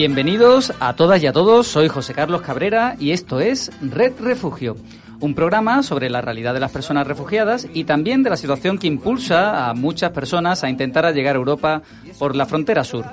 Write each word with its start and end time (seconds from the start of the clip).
Bienvenidos 0.00 0.72
a 0.80 0.94
todas 0.96 1.22
y 1.22 1.26
a 1.26 1.32
todos, 1.34 1.66
soy 1.66 1.88
José 1.88 2.14
Carlos 2.14 2.40
Cabrera 2.40 2.96
y 2.98 3.10
esto 3.10 3.38
es 3.38 3.70
Red 3.82 4.14
Refugio, 4.18 4.74
un 5.20 5.34
programa 5.34 5.82
sobre 5.82 6.08
la 6.08 6.22
realidad 6.22 6.54
de 6.54 6.60
las 6.60 6.72
personas 6.72 7.06
refugiadas 7.06 7.68
y 7.74 7.84
también 7.84 8.22
de 8.22 8.30
la 8.30 8.38
situación 8.38 8.78
que 8.78 8.86
impulsa 8.86 9.68
a 9.68 9.74
muchas 9.74 10.12
personas 10.12 10.64
a 10.64 10.70
intentar 10.70 11.12
llegar 11.12 11.36
a 11.36 11.38
Europa 11.38 11.82
por 12.18 12.34
la 12.34 12.46
frontera 12.46 12.82
sur. 12.82 13.04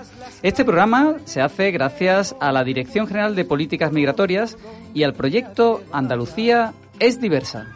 Este 0.42 0.64
programa 0.64 1.16
se 1.26 1.42
hace 1.42 1.72
gracias 1.72 2.38
a 2.40 2.54
la 2.54 2.64
Dirección 2.64 3.06
General 3.06 3.36
de 3.36 3.44
Políticas 3.44 3.92
Migratorias 3.92 4.58
y 4.94 5.04
al 5.04 5.14
proyecto 5.14 5.84
Andalucía 5.92 6.72
es 7.00 7.20
diversa. 7.20 7.68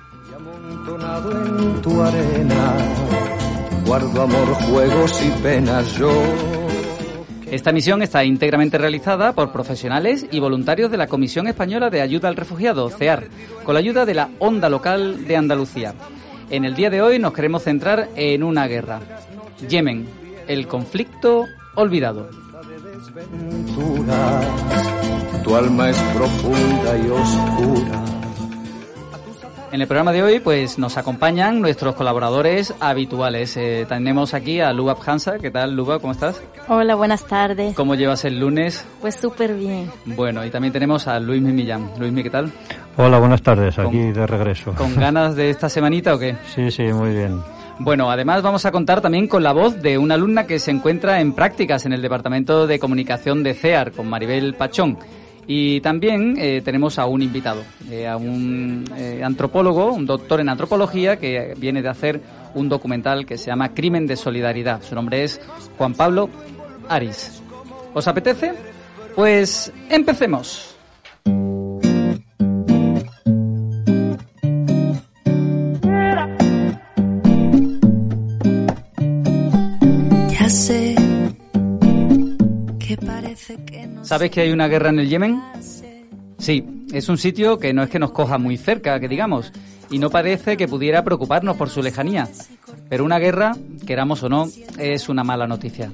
guardo 3.85 4.21
amor, 4.21 4.53
juegos 4.69 5.21
y 5.21 5.41
penas 5.41 5.97
yo 5.97 6.11
esta 7.51 7.73
misión 7.73 8.01
está 8.01 8.23
íntegramente 8.23 8.77
realizada 8.77 9.33
por 9.33 9.51
profesionales 9.51 10.25
y 10.31 10.39
voluntarios 10.39 10.89
de 10.89 10.95
la 10.95 11.07
Comisión 11.07 11.47
Española 11.47 11.89
de 11.89 11.99
Ayuda 11.99 12.29
al 12.29 12.37
Refugiado, 12.37 12.89
CEAR, 12.89 13.27
con 13.65 13.73
la 13.73 13.81
ayuda 13.81 14.05
de 14.05 14.13
la 14.13 14.29
Onda 14.39 14.69
Local 14.69 15.27
de 15.27 15.35
Andalucía. 15.35 15.93
En 16.49 16.63
el 16.63 16.75
día 16.75 16.89
de 16.89 17.01
hoy 17.01 17.19
nos 17.19 17.33
queremos 17.33 17.63
centrar 17.63 18.07
en 18.15 18.43
una 18.43 18.67
guerra. 18.67 19.01
Yemen, 19.67 20.07
el 20.47 20.65
conflicto 20.65 21.45
olvidado. 21.75 22.29
Tu 25.43 25.55
alma 25.55 25.89
es 25.89 25.97
profunda 26.13 26.97
y 26.97 27.09
oscura 27.09 28.10
en 29.71 29.81
el 29.81 29.87
programa 29.87 30.11
de 30.11 30.21
hoy, 30.21 30.39
pues 30.39 30.77
nos 30.77 30.97
acompañan 30.97 31.61
nuestros 31.61 31.95
colaboradores 31.95 32.73
habituales. 32.79 33.55
Eh, 33.55 33.85
tenemos 33.87 34.33
aquí 34.33 34.59
a 34.59 34.73
Lubab 34.73 34.97
Hansa. 35.05 35.39
¿Qué 35.39 35.49
tal, 35.49 35.75
Lubab? 35.75 36.01
¿Cómo 36.01 36.11
estás? 36.11 36.41
Hola, 36.67 36.95
buenas 36.95 37.25
tardes. 37.25 37.75
¿Cómo 37.75 37.95
llevas 37.95 38.25
el 38.25 38.39
lunes? 38.39 38.85
Pues 38.99 39.15
súper 39.15 39.55
bien. 39.55 39.89
Bueno, 40.05 40.45
y 40.45 40.49
también 40.49 40.73
tenemos 40.73 41.07
a 41.07 41.19
Luis 41.19 41.41
Millán. 41.41 41.89
Luis, 41.97 42.13
¿qué 42.21 42.29
tal? 42.29 42.51
Hola, 42.97 43.17
buenas 43.19 43.41
tardes. 43.41 43.79
Aquí 43.79 43.97
de 43.97 44.27
regreso. 44.27 44.73
¿Con 44.73 44.95
ganas 44.95 45.35
de 45.35 45.49
esta 45.49 45.69
semanita 45.69 46.15
o 46.15 46.19
qué? 46.19 46.35
Sí, 46.53 46.69
sí, 46.69 46.83
muy 46.83 47.11
bien. 47.11 47.41
Bueno, 47.79 48.11
además 48.11 48.43
vamos 48.43 48.65
a 48.65 48.71
contar 48.71 49.01
también 49.01 49.27
con 49.27 49.41
la 49.41 49.53
voz 49.53 49.81
de 49.81 49.97
una 49.97 50.15
alumna 50.15 50.45
que 50.45 50.59
se 50.59 50.69
encuentra 50.69 51.21
en 51.21 51.33
prácticas 51.33 51.85
en 51.85 51.93
el 51.93 52.01
Departamento 52.01 52.67
de 52.67 52.77
Comunicación 52.77 53.41
de 53.41 53.53
CEAR, 53.53 53.91
con 53.93 54.07
Maribel 54.07 54.53
Pachón. 54.53 54.99
Y 55.47 55.81
también 55.81 56.35
eh, 56.37 56.61
tenemos 56.63 56.99
a 56.99 57.05
un 57.05 57.21
invitado, 57.21 57.63
eh, 57.89 58.07
a 58.07 58.17
un 58.17 58.85
eh, 58.95 59.21
antropólogo, 59.23 59.91
un 59.91 60.05
doctor 60.05 60.39
en 60.39 60.49
antropología 60.49 61.17
que 61.17 61.53
viene 61.57 61.81
de 61.81 61.89
hacer 61.89 62.21
un 62.53 62.69
documental 62.69 63.25
que 63.25 63.37
se 63.37 63.47
llama 63.47 63.73
Crimen 63.73 64.07
de 64.07 64.15
Solidaridad. 64.15 64.81
Su 64.83 64.95
nombre 64.95 65.23
es 65.23 65.41
Juan 65.77 65.93
Pablo 65.93 66.29
Aris. 66.87 67.41
¿Os 67.93 68.07
apetece? 68.07 68.53
Pues 69.15 69.71
empecemos. 69.89 70.70
¿Sabes 84.11 84.29
que 84.29 84.41
hay 84.41 84.51
una 84.51 84.67
guerra 84.67 84.89
en 84.89 84.99
el 84.99 85.07
Yemen? 85.07 85.41
Sí, 86.37 86.65
es 86.91 87.07
un 87.07 87.17
sitio 87.17 87.57
que 87.57 87.71
no 87.71 87.81
es 87.81 87.89
que 87.89 87.97
nos 87.97 88.11
coja 88.11 88.37
muy 88.37 88.57
cerca, 88.57 88.99
que 88.99 89.07
digamos, 89.07 89.53
y 89.89 89.99
no 89.99 90.09
parece 90.09 90.57
que 90.57 90.67
pudiera 90.67 91.01
preocuparnos 91.05 91.55
por 91.55 91.69
su 91.69 91.81
lejanía. 91.81 92.27
Pero 92.89 93.05
una 93.05 93.19
guerra, 93.19 93.55
queramos 93.87 94.21
o 94.23 94.27
no, 94.27 94.49
es 94.77 95.07
una 95.07 95.23
mala 95.23 95.47
noticia. 95.47 95.93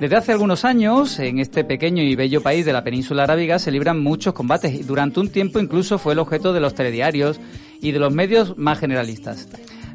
Desde 0.00 0.16
hace 0.16 0.32
algunos 0.32 0.64
años, 0.64 1.20
en 1.20 1.38
este 1.38 1.62
pequeño 1.62 2.02
y 2.02 2.16
bello 2.16 2.42
país 2.42 2.66
de 2.66 2.72
la 2.72 2.82
península 2.82 3.22
arábiga 3.22 3.60
se 3.60 3.70
libran 3.70 4.02
muchos 4.02 4.34
combates 4.34 4.74
y 4.74 4.82
durante 4.82 5.20
un 5.20 5.28
tiempo 5.28 5.60
incluso 5.60 5.98
fue 5.98 6.14
el 6.14 6.18
objeto 6.18 6.52
de 6.52 6.58
los 6.58 6.74
telediarios 6.74 7.38
y 7.80 7.92
de 7.92 8.00
los 8.00 8.12
medios 8.12 8.58
más 8.58 8.80
generalistas. 8.80 9.46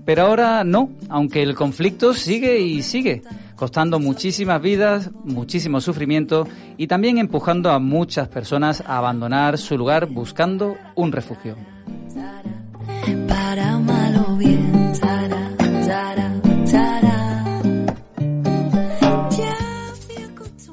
Pero 0.10 0.24
ahora 0.24 0.64
no, 0.64 0.90
aunque 1.08 1.44
el 1.44 1.54
conflicto 1.54 2.16
sigue 2.16 2.60
y 2.62 2.82
sigue 2.82 3.22
costando 3.56 4.00
muchísimas 4.00 4.60
vidas, 4.60 5.12
muchísimo 5.24 5.80
sufrimiento 5.82 6.48
y 6.78 6.88
también 6.88 7.20
empujando 7.20 7.70
a 7.70 7.78
muchas 7.78 8.28
personas 8.28 8.82
a 8.88 8.98
abandonar 8.98 9.60
su 9.60 9.78
lugar 9.78 10.08
buscando 10.08 10.78
un 10.96 11.12
refugio. 11.12 11.56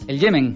El 0.07 0.19
Yemen, 0.19 0.55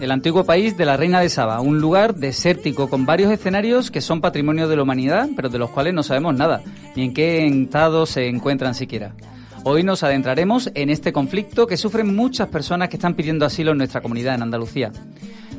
el 0.00 0.10
antiguo 0.10 0.44
país 0.44 0.76
de 0.78 0.86
la 0.86 0.96
reina 0.96 1.20
de 1.20 1.28
Saba, 1.28 1.60
un 1.60 1.78
lugar 1.78 2.14
desértico 2.14 2.88
con 2.88 3.04
varios 3.04 3.30
escenarios 3.30 3.90
que 3.90 4.00
son 4.00 4.22
patrimonio 4.22 4.66
de 4.66 4.76
la 4.76 4.82
humanidad, 4.82 5.28
pero 5.36 5.50
de 5.50 5.58
los 5.58 5.70
cuales 5.70 5.92
no 5.92 6.02
sabemos 6.02 6.34
nada, 6.34 6.62
ni 6.96 7.04
en 7.04 7.14
qué 7.14 7.46
estado 7.46 8.06
se 8.06 8.26
encuentran 8.26 8.74
siquiera. 8.74 9.12
Hoy 9.62 9.82
nos 9.82 10.02
adentraremos 10.02 10.70
en 10.74 10.88
este 10.88 11.12
conflicto 11.12 11.66
que 11.66 11.76
sufren 11.76 12.16
muchas 12.16 12.48
personas 12.48 12.88
que 12.88 12.96
están 12.96 13.14
pidiendo 13.14 13.44
asilo 13.44 13.72
en 13.72 13.78
nuestra 13.78 14.00
comunidad 14.00 14.34
en 14.34 14.42
Andalucía. 14.42 14.90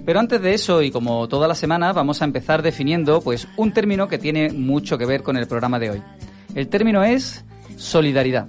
Pero 0.05 0.19
antes 0.19 0.41
de 0.41 0.55
eso, 0.55 0.81
y 0.81 0.89
como 0.89 1.27
toda 1.27 1.47
la 1.47 1.53
semana, 1.53 1.93
vamos 1.93 2.23
a 2.23 2.25
empezar 2.25 2.63
definiendo 2.63 3.21
pues 3.21 3.47
un 3.57 3.71
término 3.71 4.07
que 4.07 4.17
tiene 4.17 4.49
mucho 4.49 4.97
que 4.97 5.05
ver 5.05 5.21
con 5.21 5.37
el 5.37 5.47
programa 5.47 5.77
de 5.77 5.91
hoy. 5.91 6.01
El 6.55 6.67
término 6.67 7.03
es 7.03 7.45
solidaridad. 7.77 8.47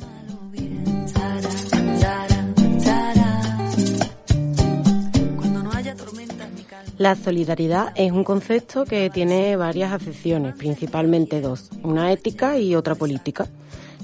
La 7.02 7.16
solidaridad 7.16 7.92
es 7.96 8.12
un 8.12 8.22
concepto 8.22 8.84
que 8.84 9.10
tiene 9.10 9.56
varias 9.56 9.92
acepciones, 9.92 10.54
principalmente 10.54 11.40
dos, 11.40 11.68
una 11.82 12.12
ética 12.12 12.60
y 12.60 12.76
otra 12.76 12.94
política 12.94 13.48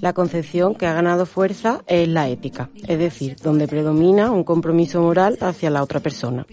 la 0.00 0.12
concepción 0.12 0.75
que 0.75 0.86
ha 0.86 0.94
ganado 0.94 1.25
fuerza 1.25 1.82
es 1.86 2.09
la 2.09 2.28
ética, 2.28 2.70
es 2.88 2.98
decir, 2.98 3.36
donde 3.42 3.69
predomina 3.69 4.32
un 4.32 4.42
compromiso 4.42 5.00
moral 5.00 5.38
hacia 5.41 5.70
la 5.70 5.84
otra 5.84 6.00
persona. 6.00 6.44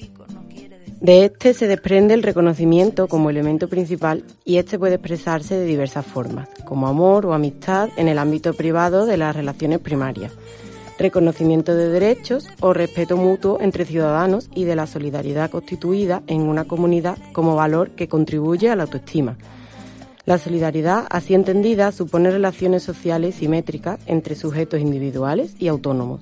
De 1.02 1.26
este 1.26 1.56
se 1.56 1.68
desprende 1.68 2.14
el 2.14 2.22
reconocimiento 2.24 3.08
como 3.08 3.32
elemento 3.32 3.68
principal 3.68 4.24
y 4.44 4.58
este 4.58 4.80
puede 4.80 4.96
expresarse 4.96 5.56
de 5.56 5.66
diversas 5.66 6.06
formas, 6.06 6.48
como 6.64 6.88
amor 6.88 7.26
o 7.26 7.34
amistad 7.34 7.90
en 7.98 8.08
el 8.08 8.20
ámbito 8.20 8.54
privado 8.54 9.06
de 9.08 9.18
las 9.18 9.36
relaciones 9.36 9.80
primarias, 9.80 10.32
reconocimiento 10.98 11.76
de 11.76 11.90
derechos 11.90 12.48
o 12.62 12.74
respeto 12.74 13.18
mutuo 13.18 13.60
entre 13.62 13.86
ciudadanos 13.86 14.50
y 14.56 14.64
de 14.66 14.76
la 14.76 14.88
solidaridad 14.88 15.52
constituida 15.52 16.24
en 16.28 16.42
una 16.42 16.66
comunidad 16.66 17.18
como 17.34 17.56
valor 17.56 17.92
que 17.92 18.08
contribuye 18.08 18.70
a 18.70 18.76
la 18.76 18.84
autoestima, 18.84 19.38
la 20.26 20.40
solidaridad, 20.40 21.06
así 21.12 21.36
entendida, 21.36 21.92
supone 21.92 22.32
relaciones 22.32 22.82
sociales 22.82 23.36
simétricas 23.36 24.00
entre 24.08 24.34
sujetos 24.34 24.80
individuales 24.80 25.56
y 25.60 25.68
autónomos. 25.68 26.22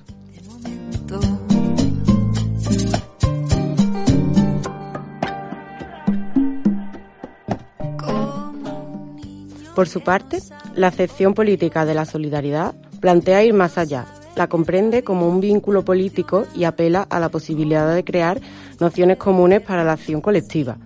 Por 9.73 9.87
su 9.87 10.01
parte, 10.01 10.39
la 10.75 10.87
acepción 10.87 11.33
política 11.33 11.85
de 11.85 11.93
la 11.93 12.05
solidaridad 12.05 12.75
plantea 12.99 13.43
ir 13.43 13.53
más 13.53 13.77
allá, 13.77 14.05
la 14.35 14.47
comprende 14.47 15.03
como 15.03 15.27
un 15.27 15.39
vínculo 15.39 15.83
político 15.83 16.45
y 16.55 16.63
apela 16.63 17.05
a 17.09 17.19
la 17.19 17.29
posibilidad 17.29 17.93
de 17.93 18.03
crear 18.03 18.39
nociones 18.79 19.17
comunes 19.17 19.61
para 19.61 19.83
la 19.83 19.93
acción 19.93 20.21
colectiva, 20.21 20.77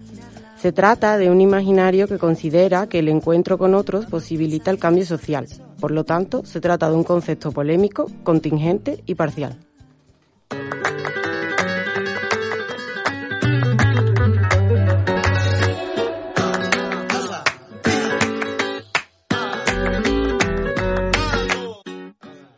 se 0.58 0.72
trata 0.72 1.20
de 1.20 1.30
un 1.30 1.40
imaginario 1.40 2.08
que 2.08 2.18
considera 2.18 2.88
que 2.88 3.00
el 3.00 3.10
encuentro 3.10 3.60
con 3.60 3.76
otros 3.76 4.08
posibilita 4.08 4.72
el 4.72 4.80
cambio 4.80 5.06
social. 5.06 5.46
Por 5.80 5.92
lo 5.92 6.04
tanto, 6.04 6.44
se 6.46 6.60
trata 6.60 6.90
de 6.90 6.96
un 6.96 7.04
concepto 7.04 7.52
polémico, 7.52 8.10
contingente 8.24 9.04
y 9.06 9.14
parcial. 9.14 9.67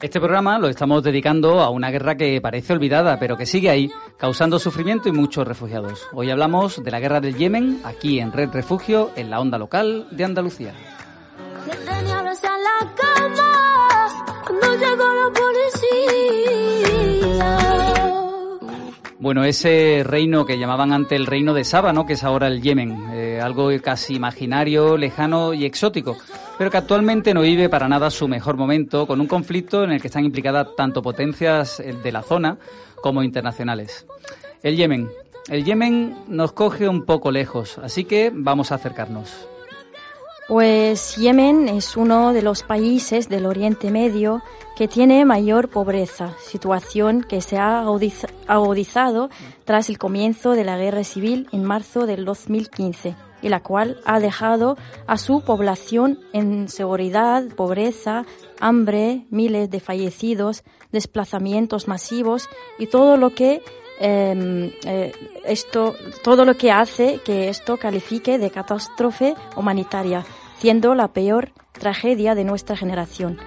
Este 0.01 0.21
programa 0.21 0.57
lo 0.59 0.69
estamos 0.69 1.03
dedicando 1.03 1.59
a 1.59 1.69
una 1.69 1.91
guerra 1.91 2.15
que 2.15 2.39
parece 2.39 2.71
olvidada, 2.71 3.19
pero 3.19 3.35
que 3.35 3.45
sigue 3.45 3.69
ahí, 3.69 3.91
causando 4.15 4.57
sufrimiento 4.57 5.09
y 5.09 5.11
muchos 5.11 5.45
refugiados. 5.45 6.07
Hoy 6.13 6.29
hablamos 6.29 6.81
de 6.81 6.89
la 6.89 7.01
guerra 7.01 7.19
del 7.19 7.35
Yemen, 7.35 7.81
aquí 7.83 8.21
en 8.21 8.31
Red 8.31 8.51
Refugio, 8.53 9.11
en 9.17 9.29
la 9.29 9.41
onda 9.41 9.57
local 9.57 10.07
de 10.11 10.23
Andalucía. 10.23 10.73
Bueno, 19.21 19.43
ese 19.43 20.01
reino 20.05 20.45
que 20.45 20.57
llamaban 20.57 20.93
antes 20.93 21.19
el 21.19 21.25
reino 21.25 21.53
de 21.53 21.65
Saba, 21.65 21.91
¿no? 21.91 22.05
que 22.05 22.13
es 22.13 22.23
ahora 22.23 22.47
el 22.47 22.61
Yemen, 22.61 23.09
eh, 23.11 23.41
algo 23.43 23.69
casi 23.83 24.15
imaginario, 24.15 24.95
lejano 24.95 25.53
y 25.53 25.65
exótico, 25.65 26.15
pero 26.57 26.71
que 26.71 26.77
actualmente 26.77 27.33
no 27.33 27.41
vive 27.41 27.67
para 27.67 27.89
nada 27.89 28.11
su 28.11 28.29
mejor 28.29 28.55
momento, 28.55 29.05
con 29.05 29.19
un 29.19 29.27
conflicto 29.27 29.83
en 29.83 29.91
el 29.91 29.99
que 29.99 30.07
están 30.07 30.23
implicadas 30.23 30.69
tanto 30.77 31.01
potencias 31.01 31.81
eh, 31.81 31.93
de 32.01 32.11
la 32.13 32.23
zona 32.23 32.59
como 33.01 33.21
internacionales. 33.21 34.05
El 34.63 34.77
Yemen. 34.77 35.09
El 35.49 35.65
Yemen 35.65 36.15
nos 36.29 36.53
coge 36.53 36.87
un 36.87 37.03
poco 37.03 37.29
lejos, 37.29 37.77
así 37.79 38.05
que 38.05 38.31
vamos 38.33 38.71
a 38.71 38.75
acercarnos. 38.75 39.48
Pues 40.49 41.15
Yemen 41.15 41.69
es 41.69 41.95
uno 41.95 42.33
de 42.33 42.41
los 42.41 42.63
países 42.63 43.29
del 43.29 43.45
Oriente 43.45 43.91
Medio 43.91 44.41
que 44.75 44.87
tiene 44.87 45.23
mayor 45.23 45.69
pobreza, 45.69 46.33
situación 46.43 47.21
que 47.21 47.39
se 47.39 47.57
ha 47.57 47.81
agudizado 48.47 49.29
tras 49.63 49.89
el 49.89 49.99
comienzo 49.99 50.53
de 50.53 50.63
la 50.63 50.75
guerra 50.75 51.03
civil 51.03 51.47
en 51.51 51.63
marzo 51.63 52.07
del 52.07 52.25
2015 52.25 53.15
y 53.43 53.49
la 53.49 53.61
cual 53.61 54.01
ha 54.05 54.19
dejado 54.19 54.75
a 55.05 55.19
su 55.19 55.41
población 55.41 56.17
en 56.33 56.67
seguridad, 56.67 57.43
pobreza, 57.55 58.25
hambre, 58.59 59.27
miles 59.29 59.69
de 59.69 59.79
fallecidos, 59.79 60.63
desplazamientos 60.91 61.87
masivos 61.87 62.49
y 62.79 62.87
todo 62.87 63.17
lo 63.17 63.35
que 63.35 63.61
em, 63.99 64.71
eh, 64.83 65.11
esto, 65.45 65.93
todo 66.23 66.43
lo 66.43 66.55
que 66.55 66.71
hace 66.71 67.19
que 67.23 67.49
esto 67.49 67.77
califique 67.77 68.39
de 68.39 68.49
catástrofe 68.49 69.35
humanitaria, 69.55 70.25
siendo 70.59 70.93
la 70.93 71.09
peor 71.09 71.51
tragedia 71.71 72.35
de 72.35 72.43
nuestra 72.43 72.75
generación. 72.75 73.37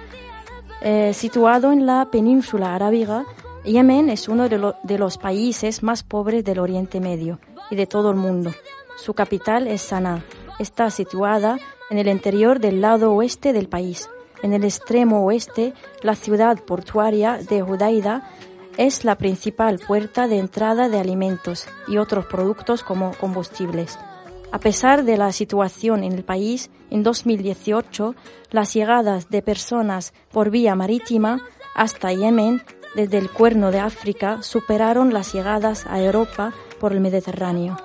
Eh, 0.81 1.13
situado 1.13 1.71
en 1.71 1.85
la 1.85 2.09
península 2.11 2.75
arábiga, 2.75 3.25
Yemen 3.63 4.09
es 4.09 4.27
uno 4.27 4.49
de, 4.49 4.97
los 4.97 5.17
países 5.17 5.83
más 5.83 6.03
pobres 6.03 6.43
del 6.43 6.59
Oriente 6.59 6.99
Medio 6.99 7.39
y 7.69 7.75
de 7.75 7.85
todo 7.85 8.09
el 8.09 8.17
mundo. 8.17 8.51
Su 8.97 9.13
capital 9.13 9.67
es 9.67 9.81
Sanaa. 9.81 10.23
Está 10.59 10.89
situada 10.89 11.57
en 11.89 11.97
el 11.97 12.07
interior 12.07 12.59
del 12.59 12.81
lado 12.81 13.13
oeste 13.13 13.53
del 13.53 13.69
país. 13.69 14.09
En 14.41 14.51
el 14.51 14.65
extremo 14.65 15.23
oeste, 15.23 15.73
la 16.01 16.15
ciudad 16.15 16.59
portuaria 16.59 17.37
de 17.37 17.63
Hudaida 17.63 18.29
es 18.77 19.05
la 19.05 19.15
principal 19.15 19.79
puerta 19.79 20.27
de 20.27 20.39
entrada 20.39 20.89
de 20.89 20.99
alimentos 20.99 21.67
y 21.87 21.97
otros 21.97 22.25
productos 22.25 22.83
como 22.83 23.13
combustibles. 23.13 23.97
A 24.53 24.59
pesar 24.59 25.03
de 25.03 25.17
la 25.17 25.31
situación 25.31 26.03
en 26.03 26.13
el 26.13 26.23
país, 26.23 26.69
en 26.91 27.01
2018 27.01 28.13
las 28.51 28.71
llegadas 28.71 29.31
de 29.31 29.41
personas 29.41 30.13
por 30.31 30.51
vía 30.51 30.75
marítima 30.75 31.41
hasta 31.73 32.13
Yemen 32.13 32.61
desde 32.93 33.17
el 33.17 33.31
Cuerno 33.31 33.71
de 33.71 33.79
África 33.79 34.43
superaron 34.43 35.11
las 35.11 35.33
llegadas 35.33 35.87
a 35.87 35.99
Europa 35.99 36.53
por 36.79 36.93
el 36.93 36.99
Mediterráneo. 36.99 37.77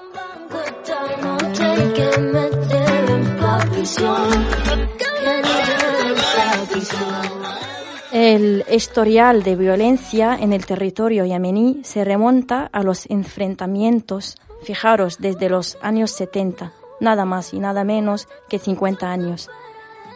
El 8.12 8.64
historial 8.70 9.42
de 9.42 9.56
violencia 9.56 10.36
en 10.38 10.52
el 10.52 10.66
territorio 10.66 11.24
yemení 11.24 11.80
se 11.82 12.04
remonta 12.04 12.68
a 12.70 12.82
los 12.82 13.08
enfrentamientos 13.08 14.36
fijaros, 14.62 15.18
desde 15.18 15.48
los 15.48 15.78
años 15.80 16.10
70, 16.12 16.72
nada 17.00 17.24
más 17.24 17.54
y 17.54 17.58
nada 17.58 17.84
menos 17.84 18.28
que 18.48 18.58
50 18.58 19.10
años, 19.10 19.48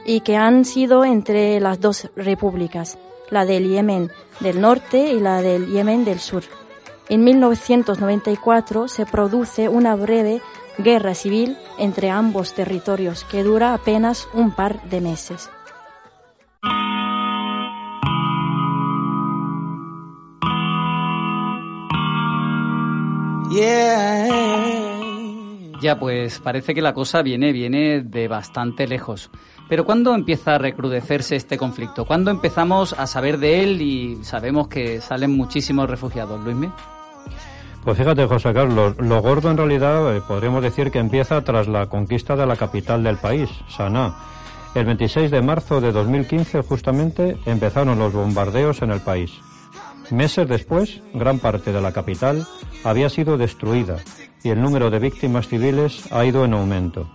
y 0.04 0.20
que 0.20 0.36
han 0.36 0.64
sido 0.64 1.04
entre 1.04 1.60
las 1.60 1.80
dos 1.80 2.10
repúblicas, 2.16 2.98
la 3.30 3.44
del 3.44 3.68
Yemen 3.68 4.10
del 4.40 4.60
norte 4.60 5.12
y 5.12 5.20
la 5.20 5.40
del 5.40 5.68
Yemen 5.68 6.04
del 6.04 6.20
sur. 6.20 6.42
En 7.08 7.24
1994 7.24 8.88
se 8.88 9.06
produce 9.06 9.68
una 9.68 9.94
breve 9.96 10.40
guerra 10.78 11.14
civil 11.14 11.56
entre 11.78 12.10
ambos 12.10 12.54
territorios 12.54 13.24
que 13.24 13.42
dura 13.42 13.74
apenas 13.74 14.28
un 14.34 14.52
par 14.52 14.82
de 14.88 15.00
meses. 15.00 15.50
Ya, 25.82 25.98
pues 25.98 26.38
parece 26.38 26.74
que 26.74 26.82
la 26.82 26.94
cosa 26.94 27.22
viene, 27.22 27.52
viene 27.52 28.02
de 28.02 28.28
bastante 28.28 28.86
lejos. 28.86 29.30
Pero 29.68 29.84
¿cuándo 29.84 30.14
empieza 30.14 30.54
a 30.54 30.58
recrudecerse 30.58 31.34
este 31.34 31.58
conflicto? 31.58 32.04
¿Cuándo 32.04 32.30
empezamos 32.30 32.92
a 32.92 33.06
saber 33.06 33.38
de 33.38 33.62
él 33.62 33.82
y 33.82 34.22
sabemos 34.22 34.68
que 34.68 35.00
salen 35.00 35.36
muchísimos 35.36 35.90
refugiados, 35.90 36.40
Luismi? 36.40 36.70
Pues 37.84 37.98
fíjate, 37.98 38.26
José 38.26 38.52
Carlos, 38.52 38.94
lo 38.98 39.20
gordo 39.20 39.50
en 39.50 39.56
realidad 39.56 40.16
eh, 40.16 40.22
podríamos 40.26 40.62
decir 40.62 40.92
que 40.92 41.00
empieza 41.00 41.42
tras 41.42 41.66
la 41.66 41.86
conquista 41.86 42.36
de 42.36 42.46
la 42.46 42.54
capital 42.54 43.02
del 43.02 43.16
país, 43.16 43.50
Sanaa. 43.68 44.14
El 44.74 44.86
26 44.86 45.30
de 45.30 45.42
marzo 45.42 45.80
de 45.80 45.90
2015 45.90 46.62
justamente 46.62 47.36
empezaron 47.44 47.98
los 47.98 48.12
bombardeos 48.12 48.82
en 48.82 48.92
el 48.92 49.00
país. 49.00 49.32
Meses 50.12 50.46
después, 50.46 51.00
gran 51.14 51.38
parte 51.38 51.72
de 51.72 51.80
la 51.80 51.92
capital 51.92 52.46
había 52.84 53.08
sido 53.08 53.38
destruida 53.38 53.96
y 54.44 54.50
el 54.50 54.60
número 54.60 54.90
de 54.90 54.98
víctimas 54.98 55.48
civiles 55.48 56.06
ha 56.12 56.26
ido 56.26 56.44
en 56.44 56.52
aumento. 56.52 57.10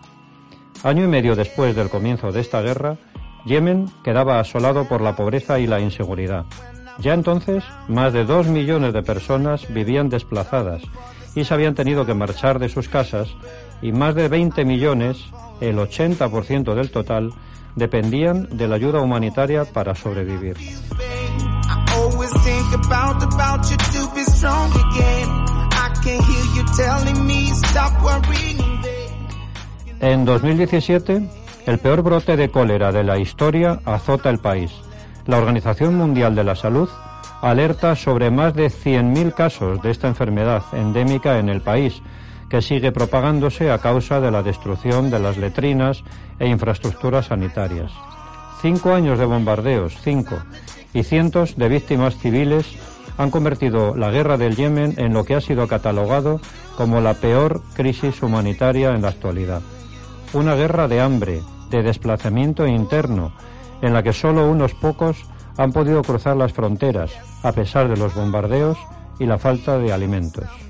Año 0.83 1.03
y 1.03 1.07
medio 1.07 1.35
después 1.35 1.75
del 1.75 1.91
comienzo 1.91 2.31
de 2.31 2.41
esta 2.41 2.59
guerra, 2.63 2.97
Yemen 3.45 3.85
quedaba 4.03 4.39
asolado 4.39 4.87
por 4.87 5.01
la 5.01 5.15
pobreza 5.15 5.59
y 5.59 5.67
la 5.67 5.79
inseguridad. 5.79 6.45
Ya 6.97 7.13
entonces, 7.13 7.63
más 7.87 8.13
de 8.13 8.25
dos 8.25 8.47
millones 8.47 8.93
de 8.93 9.03
personas 9.03 9.71
vivían 9.71 10.09
desplazadas 10.09 10.81
y 11.35 11.43
se 11.43 11.53
habían 11.53 11.75
tenido 11.75 12.03
que 12.03 12.15
marchar 12.15 12.57
de 12.57 12.67
sus 12.67 12.89
casas 12.89 13.29
y 13.79 13.91
más 13.91 14.15
de 14.15 14.27
20 14.27 14.65
millones, 14.65 15.23
el 15.61 15.77
80% 15.77 16.73
del 16.73 16.89
total, 16.89 17.31
dependían 17.75 18.57
de 18.57 18.67
la 18.67 18.75
ayuda 18.75 19.01
humanitaria 19.01 19.65
para 19.65 19.93
sobrevivir. 19.93 20.57
En 29.99 30.25
2017, 30.25 31.29
el 31.65 31.79
peor 31.79 32.01
brote 32.01 32.35
de 32.35 32.49
cólera 32.49 32.91
de 32.91 33.03
la 33.03 33.17
historia 33.19 33.79
azota 33.85 34.29
el 34.29 34.39
país. 34.39 34.71
La 35.25 35.37
Organización 35.37 35.95
Mundial 35.95 36.35
de 36.35 36.43
la 36.43 36.55
Salud 36.55 36.89
alerta 37.41 37.95
sobre 37.95 38.31
más 38.31 38.53
de 38.53 38.67
100.000 38.67 39.33
casos 39.33 39.81
de 39.81 39.91
esta 39.91 40.07
enfermedad 40.07 40.63
endémica 40.73 41.39
en 41.39 41.49
el 41.49 41.61
país, 41.61 42.01
que 42.49 42.61
sigue 42.61 42.91
propagándose 42.91 43.71
a 43.71 43.79
causa 43.79 44.19
de 44.19 44.31
la 44.31 44.43
destrucción 44.43 45.09
de 45.09 45.19
las 45.19 45.37
letrinas 45.37 46.03
e 46.39 46.47
infraestructuras 46.47 47.27
sanitarias. 47.27 47.91
Cinco 48.61 48.93
años 48.93 49.19
de 49.19 49.25
bombardeos, 49.25 49.97
cinco, 50.01 50.37
y 50.97 51.03
cientos 51.03 51.55
de 51.57 51.69
víctimas 51.69 52.17
civiles 52.17 52.65
han 53.19 53.29
convertido 53.29 53.95
la 53.95 54.09
guerra 54.09 54.35
del 54.35 54.55
Yemen 54.55 54.95
en 54.97 55.13
lo 55.13 55.25
que 55.25 55.35
ha 55.35 55.41
sido 55.41 55.67
catalogado 55.67 56.41
como 56.75 57.01
la 57.01 57.13
peor 57.13 57.61
crisis 57.75 58.23
humanitaria 58.23 58.89
en 58.95 59.03
la 59.03 59.09
actualidad. 59.09 59.61
Una 60.33 60.55
guerra 60.55 60.87
de 60.87 60.99
hambre, 60.99 61.43
de 61.69 61.83
desplazamiento 61.83 62.65
interno, 62.65 63.31
en 63.83 63.93
la 63.93 64.01
que 64.01 64.11
solo 64.11 64.49
unos 64.49 64.73
pocos 64.73 65.17
han 65.55 65.71
podido 65.71 66.01
cruzar 66.01 66.35
las 66.35 66.53
fronteras, 66.53 67.11
a 67.43 67.51
pesar 67.51 67.89
de 67.89 67.97
los 67.97 68.15
bombardeos 68.15 68.79
y 69.19 69.27
la 69.27 69.37
falta 69.37 69.77
de 69.77 69.93
alimentos. 69.93 70.66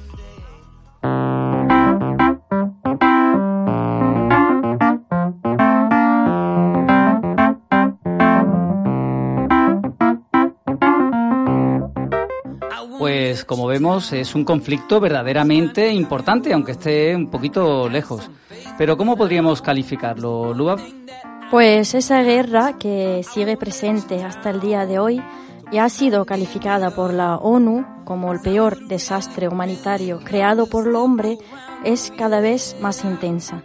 Como 13.48 13.66
vemos 13.66 14.13
es 14.13 14.36
un 14.36 14.44
conflicto 14.44 15.00
verdaderamente 15.00 15.92
importante, 15.92 16.54
aunque 16.54 16.74
esté 16.74 17.16
un 17.16 17.32
poquito 17.32 17.89
lejos. 17.89 18.30
Pero 18.77 18.98
¿cómo 18.98 19.16
podríamos 19.16 19.62
calificarlo, 19.62 20.54
Luab? 20.54 20.80
Pues 21.50 21.96
esa 21.96 22.22
guerra 22.22 22.77
que 22.77 23.24
sigue 23.24 23.58
presente 23.58 24.24
hasta 24.24 24.50
el 24.50 24.60
día 24.60 24.86
de 24.86 25.00
hoy 25.00 25.24
y 25.72 25.77
ha 25.77 25.89
sido 25.89 26.25
calificada 26.25 26.92
por 26.92 27.13
la 27.13 27.38
ONU 27.38 27.86
como 28.06 28.34
el 28.34 28.42
peor 28.42 28.88
desastre 28.88 29.48
humanitario 29.48 30.20
creado 30.24 30.68
por 30.68 30.88
el 30.88 30.96
hombre 30.96 31.38
es 31.84 32.12
cada 32.18 32.42
vez 32.42 32.75
más 32.82 33.04
intensa. 33.04 33.63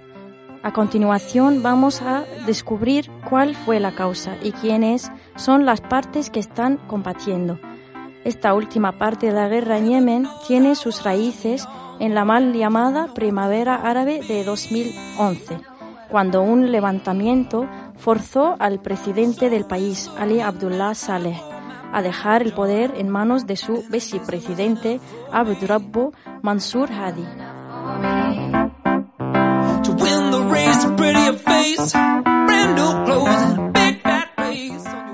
A 0.62 0.72
continuación 0.72 1.60
vamos 1.62 2.02
a 2.02 2.24
descubrir 2.46 3.10
cuál 3.28 3.56
fue 3.56 3.80
la 3.80 3.96
causa 3.96 4.36
y 4.42 4.52
quiénes 4.52 5.10
son 5.34 5.66
las 5.66 5.80
partes 5.80 6.30
que 6.30 6.38
están 6.38 6.76
combatiendo. 6.86 7.58
Esta 8.24 8.54
última 8.54 8.92
parte 8.92 9.26
de 9.26 9.32
la 9.32 9.48
guerra 9.48 9.78
en 9.78 9.88
Yemen 9.88 10.28
tiene 10.46 10.76
sus 10.76 11.02
raíces 11.02 11.66
en 11.98 12.14
la 12.14 12.24
mal 12.24 12.52
llamada 12.52 13.08
Primavera 13.14 13.74
Árabe 13.74 14.20
de 14.26 14.44
2011, 14.44 15.58
cuando 16.08 16.42
un 16.42 16.70
levantamiento 16.70 17.68
forzó 17.96 18.56
al 18.60 18.80
presidente 18.80 19.50
del 19.50 19.64
país, 19.64 20.10
Ali 20.18 20.40
Abdullah 20.40 20.94
Saleh, 20.94 21.40
a 21.92 22.00
dejar 22.00 22.42
el 22.42 22.52
poder 22.52 22.94
en 22.96 23.08
manos 23.08 23.46
de 23.46 23.56
su 23.56 23.84
vicepresidente 23.90 25.00
Abdurrabbu 25.32 26.12
Mansur 26.42 26.90
Hadi. 26.92 27.26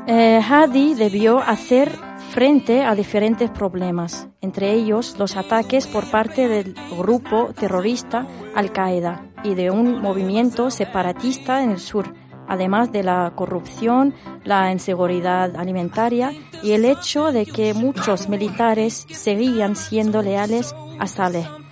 Eh, 0.06 0.40
Hadi 0.42 0.94
debió 0.94 1.38
hacer 1.40 2.07
frente 2.38 2.84
a 2.84 2.94
diferentes 2.94 3.50
problemas, 3.50 4.28
entre 4.40 4.72
ellos 4.72 5.16
los 5.18 5.36
ataques 5.36 5.88
por 5.88 6.08
parte 6.08 6.46
del 6.46 6.76
grupo 6.96 7.52
terrorista 7.52 8.28
Al-Qaeda 8.54 9.26
y 9.42 9.56
de 9.56 9.72
un 9.72 10.00
movimiento 10.00 10.70
separatista 10.70 11.64
en 11.64 11.72
el 11.72 11.80
sur, 11.80 12.14
además 12.46 12.92
de 12.92 13.02
la 13.02 13.32
corrupción, 13.34 14.14
la 14.44 14.70
inseguridad 14.70 15.56
alimentaria 15.56 16.30
y 16.62 16.74
el 16.74 16.84
hecho 16.84 17.32
de 17.32 17.44
que 17.44 17.74
muchos 17.74 18.28
militares 18.28 19.04
seguían 19.10 19.74
siendo 19.74 20.22
leales 20.22 20.76
a 21.00 21.08
Saleh. 21.08 21.67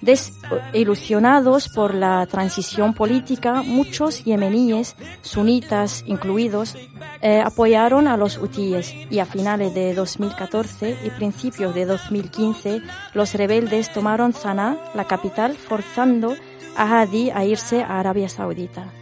Desilusionados 0.00 1.68
por 1.68 1.94
la 1.94 2.26
transición 2.26 2.94
política, 2.94 3.62
muchos 3.62 4.24
yemeníes, 4.24 4.96
sunitas 5.20 6.04
incluidos, 6.06 6.76
eh, 7.20 7.42
apoyaron 7.44 8.08
a 8.08 8.16
los 8.16 8.38
hutíes 8.38 8.94
y 9.10 9.18
a 9.18 9.26
finales 9.26 9.74
de 9.74 9.94
2014 9.94 10.96
y 11.04 11.10
principios 11.10 11.74
de 11.74 11.84
2015 11.84 12.82
los 13.12 13.34
rebeldes 13.34 13.92
tomaron 13.92 14.32
Sanaa, 14.32 14.76
la 14.94 15.04
capital, 15.04 15.56
forzando 15.56 16.34
a 16.76 17.00
Hadi 17.00 17.30
a 17.30 17.44
irse 17.44 17.82
a 17.82 18.00
Arabia 18.00 18.28
Saudita. 18.28 18.99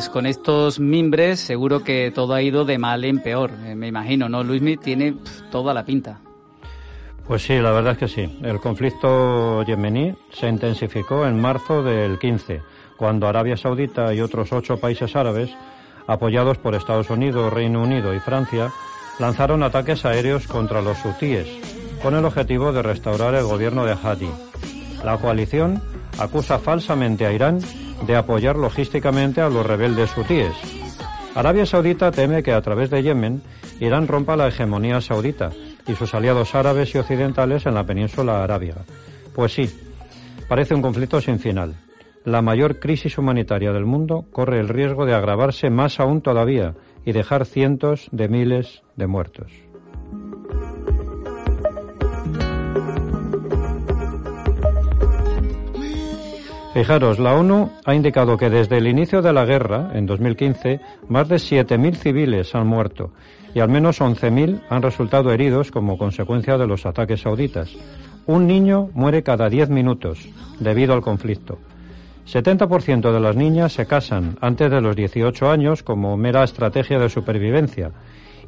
Pues 0.00 0.08
con 0.08 0.24
estos 0.24 0.80
mimbres 0.80 1.40
seguro 1.40 1.84
que 1.84 2.10
todo 2.10 2.32
ha 2.32 2.40
ido 2.40 2.64
de 2.64 2.78
mal 2.78 3.04
en 3.04 3.22
peor, 3.22 3.50
eh, 3.66 3.74
me 3.74 3.88
imagino, 3.88 4.30
¿no? 4.30 4.42
Luismi 4.42 4.78
tiene 4.78 5.16
toda 5.50 5.74
la 5.74 5.84
pinta. 5.84 6.20
Pues 7.26 7.42
sí, 7.42 7.58
la 7.58 7.70
verdad 7.70 7.92
es 7.92 7.98
que 7.98 8.08
sí. 8.08 8.38
El 8.42 8.60
conflicto 8.60 9.62
yemení 9.62 10.14
se 10.32 10.48
intensificó 10.48 11.26
en 11.26 11.38
marzo 11.38 11.82
del 11.82 12.18
15, 12.18 12.62
cuando 12.96 13.28
Arabia 13.28 13.58
Saudita 13.58 14.14
y 14.14 14.22
otros 14.22 14.50
ocho 14.54 14.80
países 14.80 15.14
árabes, 15.14 15.50
apoyados 16.06 16.56
por 16.56 16.74
Estados 16.74 17.10
Unidos, 17.10 17.52
Reino 17.52 17.82
Unido 17.82 18.14
y 18.14 18.20
Francia, 18.20 18.72
lanzaron 19.18 19.62
ataques 19.62 20.06
aéreos 20.06 20.46
contra 20.46 20.80
los 20.80 21.04
hutíes, 21.04 21.46
con 22.02 22.14
el 22.14 22.24
objetivo 22.24 22.72
de 22.72 22.80
restaurar 22.80 23.34
el 23.34 23.44
gobierno 23.44 23.84
de 23.84 23.98
Hadi. 24.02 24.30
La 25.04 25.18
coalición 25.18 25.82
acusa 26.18 26.58
falsamente 26.58 27.26
a 27.26 27.32
Irán 27.32 27.60
de 28.06 28.16
apoyar 28.16 28.56
logísticamente 28.56 29.40
a 29.40 29.48
los 29.48 29.66
rebeldes 29.66 30.16
hutíes. 30.16 30.54
Arabia 31.34 31.66
Saudita 31.66 32.10
teme 32.10 32.42
que 32.42 32.52
a 32.52 32.60
través 32.60 32.90
de 32.90 33.02
Yemen 33.02 33.42
Irán 33.80 34.08
rompa 34.08 34.36
la 34.36 34.48
hegemonía 34.48 35.00
saudita 35.00 35.50
y 35.86 35.94
sus 35.94 36.14
aliados 36.14 36.54
árabes 36.54 36.94
y 36.94 36.98
occidentales 36.98 37.66
en 37.66 37.74
la 37.74 37.84
península 37.84 38.42
arábiga. 38.42 38.84
Pues 39.34 39.52
sí, 39.52 39.70
parece 40.48 40.74
un 40.74 40.82
conflicto 40.82 41.20
sin 41.20 41.38
final. 41.38 41.76
La 42.24 42.42
mayor 42.42 42.78
crisis 42.78 43.16
humanitaria 43.16 43.72
del 43.72 43.86
mundo 43.86 44.26
corre 44.32 44.60
el 44.60 44.68
riesgo 44.68 45.06
de 45.06 45.14
agravarse 45.14 45.70
más 45.70 46.00
aún 46.00 46.20
todavía 46.20 46.74
y 47.06 47.12
dejar 47.12 47.46
cientos 47.46 48.08
de 48.12 48.28
miles 48.28 48.82
de 48.96 49.06
muertos. 49.06 49.69
Fijaros, 56.80 57.18
la 57.18 57.34
ONU 57.34 57.72
ha 57.84 57.94
indicado 57.94 58.38
que 58.38 58.48
desde 58.48 58.78
el 58.78 58.86
inicio 58.86 59.20
de 59.20 59.34
la 59.34 59.44
guerra, 59.44 59.90
en 59.92 60.06
2015, 60.06 60.80
más 61.10 61.28
de 61.28 61.36
7.000 61.36 61.94
civiles 61.94 62.54
han 62.54 62.66
muerto 62.66 63.12
y 63.54 63.60
al 63.60 63.68
menos 63.68 64.00
11.000 64.00 64.62
han 64.70 64.80
resultado 64.80 65.30
heridos 65.30 65.70
como 65.70 65.98
consecuencia 65.98 66.56
de 66.56 66.66
los 66.66 66.86
ataques 66.86 67.20
sauditas. 67.20 67.68
Un 68.24 68.46
niño 68.46 68.88
muere 68.94 69.22
cada 69.22 69.50
10 69.50 69.68
minutos 69.68 70.26
debido 70.58 70.94
al 70.94 71.02
conflicto. 71.02 71.58
70% 72.26 73.12
de 73.12 73.20
las 73.20 73.36
niñas 73.36 73.74
se 73.74 73.84
casan 73.84 74.38
antes 74.40 74.70
de 74.70 74.80
los 74.80 74.96
18 74.96 75.50
años 75.50 75.82
como 75.82 76.16
mera 76.16 76.44
estrategia 76.44 76.98
de 76.98 77.10
supervivencia 77.10 77.90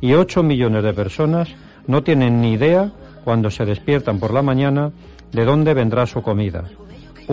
y 0.01 0.15
8 0.15 0.43
millones 0.43 0.83
de 0.85 0.95
personas 0.95 1.55
no 1.87 2.03
tienen 2.03 2.41
ni 2.41 2.55
idea 2.55 2.93
cuando 3.25 3.51
se 3.51 3.67
despiertan 3.67 4.19
por 4.19 4.33
la 4.33 4.41
mañana 4.41 4.91
de 5.33 5.45
dónde 5.45 5.75
vendrá 5.75 6.07
su 6.07 6.23
comida 6.23 6.65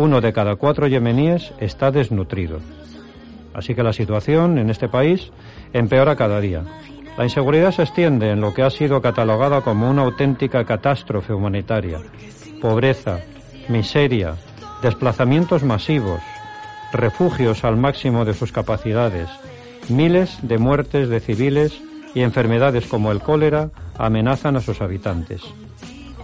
uno 0.02 0.22
de 0.22 0.34
cada 0.34 0.56
cuatro 0.56 0.88
yemeníes 0.88 1.54
está 1.60 1.92
desnutrido. 1.92 2.60
Así 3.54 3.76
que 3.76 3.84
la 3.84 3.94
situación 3.94 4.58
en 4.58 4.70
este 4.70 4.88
país 4.88 5.32
empeora 5.74 6.16
cada 6.16 6.40
día. 6.40 6.64
La 7.18 7.26
inseguridad 7.26 7.72
se 7.72 7.84
extiende 7.84 8.32
en 8.32 8.40
lo 8.40 8.54
que 8.54 8.64
ha 8.64 8.70
sido 8.70 9.02
catalogada 9.02 9.62
como 9.62 9.90
una 9.90 10.04
auténtica 10.04 10.64
catástrofe 10.64 11.34
humanitaria. 11.34 12.00
Pobreza, 12.62 13.20
miseria, 13.68 14.36
desplazamientos 14.82 15.64
masivos, 15.64 16.22
refugios 16.94 17.64
al 17.64 17.78
máximo 17.78 18.26
de 18.26 18.34
sus 18.34 18.52
capacidades, 18.52 19.30
miles 19.90 20.38
de 20.42 20.58
muertes 20.58 21.10
de 21.10 21.20
civiles 21.20 21.82
y 22.16 22.22
enfermedades 22.22 22.88
como 22.88 23.12
el 23.12 23.20
cólera 23.20 23.70
amenazan 23.98 24.56
a 24.56 24.62
sus 24.62 24.82
habitantes. 24.82 25.42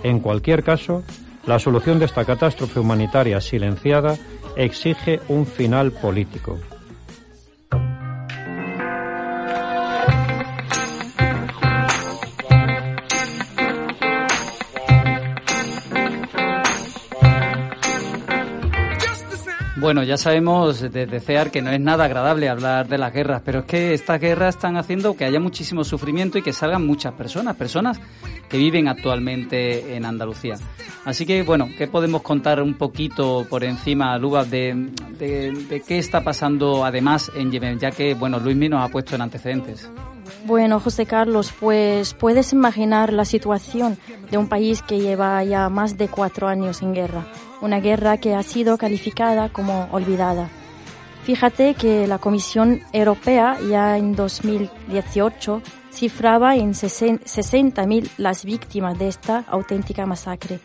En 0.04 0.20
cualquier 0.20 0.64
caso, 0.64 1.04
la 1.48 1.60
solución 1.60 2.00
de 2.00 2.06
esta 2.06 2.26
catástrofe 2.26 2.80
humanitaria 2.80 3.40
silenciada 3.40 4.18
exige 4.56 5.20
un 5.28 5.46
final 5.46 5.92
político. 5.92 6.60
Bueno, 19.86 20.02
ya 20.02 20.18
sabemos 20.18 20.82
desde 20.82 21.20
CEAR 21.20 21.52
que 21.52 21.62
no 21.62 21.70
es 21.70 21.80
nada 21.80 22.06
agradable 22.06 22.50
hablar 22.50 22.88
de 22.88 22.98
las 22.98 23.14
guerras, 23.14 23.44
pero 23.46 23.60
es 23.60 23.66
que 23.66 23.94
estas 23.94 24.20
guerras 24.20 24.56
están 24.56 24.78
haciendo 24.78 25.16
que 25.16 25.26
haya 25.26 25.40
muchísimo 25.40 25.84
sufrimiento 25.84 26.40
y 26.40 26.42
que 26.42 26.54
salgan 26.54 26.88
muchas 26.88 27.14
personas, 27.14 27.56
personas 27.56 28.00
que 28.50 28.58
viven 28.58 28.88
actualmente 28.88 29.96
en 29.96 30.06
Andalucía. 30.06 30.56
Así 31.06 31.28
que, 31.28 31.44
bueno, 31.44 31.70
¿qué 31.78 31.86
podemos 31.86 32.24
contar 32.24 32.64
un 32.64 32.74
poquito 32.74 33.46
por 33.48 33.64
encima, 33.64 34.18
Luga, 34.18 34.44
de, 34.44 34.90
de, 35.20 35.84
qué 35.88 36.00
está 36.00 36.24
pasando 36.24 36.84
además 36.84 37.32
en 37.36 37.52
Yemen? 37.52 37.78
Ya 37.78 37.92
que, 37.92 38.16
bueno, 38.16 38.40
Luismi 38.40 38.68
nos 38.68 38.84
ha 38.84 38.92
puesto 38.92 39.14
en 39.14 39.22
antecedentes. 39.22 39.88
Bueno, 40.46 40.80
José 40.80 41.06
Carlos, 41.06 41.52
pues 41.60 42.14
puedes 42.14 42.54
imaginar 42.54 43.12
la 43.12 43.26
situación 43.26 43.98
de 44.32 44.38
un 44.38 44.48
país 44.48 44.82
que 44.82 45.00
lleva 45.00 45.44
ya 45.44 45.70
más 45.70 45.98
de 45.98 46.08
cuatro 46.08 46.48
años 46.48 46.82
en 46.82 46.94
guerra 46.94 47.26
una 47.62 47.80
guerra 47.80 48.18
que 48.18 48.36
ha 48.36 48.44
sido 48.44 48.78
calificada 48.78 49.50
como 49.50 49.88
olvidada. 49.92 50.50
Fíjate 51.24 51.74
que 51.74 52.06
la 52.06 52.20
Comisión 52.20 52.82
Europea 52.94 53.58
ya 53.68 53.98
en 53.98 54.16
2018 54.16 55.62
cifraba 55.92 56.56
en 56.56 56.74
60.000 56.74 58.10
las 58.18 58.46
víctimas 58.46 59.00
de 59.00 59.08
esta 59.08 59.40
auténtica 59.48 60.06
masacre. 60.06 60.60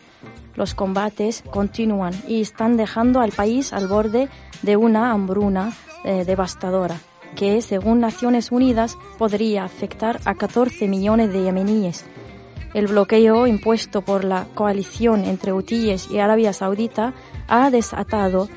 Los 0.55 0.75
combates 0.75 1.43
continúan 1.49 2.13
y 2.27 2.41
están 2.41 2.77
dejando 2.77 3.21
al 3.21 3.31
país 3.31 3.73
al 3.73 3.87
borde 3.87 4.29
de 4.61 4.77
una 4.77 5.11
hambruna 5.11 5.73
eh, 6.03 6.23
devastadora 6.25 6.99
que, 7.35 7.61
según 7.61 7.99
Naciones 7.99 8.51
Unidas, 8.51 8.97
podría 9.17 9.63
afectar 9.63 10.19
a 10.25 10.35
14 10.35 10.87
millones 10.87 11.31
de 11.31 11.43
yemeníes 11.43 12.05
el 12.73 12.87
bloqueo 12.87 13.47
impuesto 13.47 14.01
por 14.01 14.23
la 14.23 14.47
coalición 14.53 15.25
entre 15.25 15.51
hutíes 15.53 16.09
y 16.09 16.19
Arabia 16.19 16.53
Saudita 16.53 17.13
ha 17.47 17.69
desatado 17.69 18.47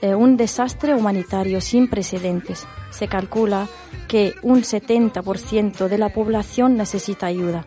eh, 0.00 0.14
un 0.14 0.36
desastre 0.36 0.94
humanitario 0.94 1.60
sin 1.60 1.88
precedentes. 1.88 2.66
Se 2.90 3.06
calcula 3.06 3.68
que 4.08 4.34
un 4.42 4.62
70% 4.62 5.88
de 5.88 5.98
la 5.98 6.08
población 6.08 6.76
necesita 6.76 7.26
ayuda. 7.26 7.64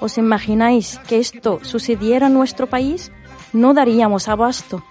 ¿Os 0.00 0.18
imagináis 0.18 0.98
que 1.06 1.18
esto 1.18 1.60
sucediera 1.62 2.26
en 2.26 2.34
nuestro 2.34 2.66
país? 2.66 3.12
No 3.52 3.72
daríamos 3.72 4.28
abasto. 4.28 4.82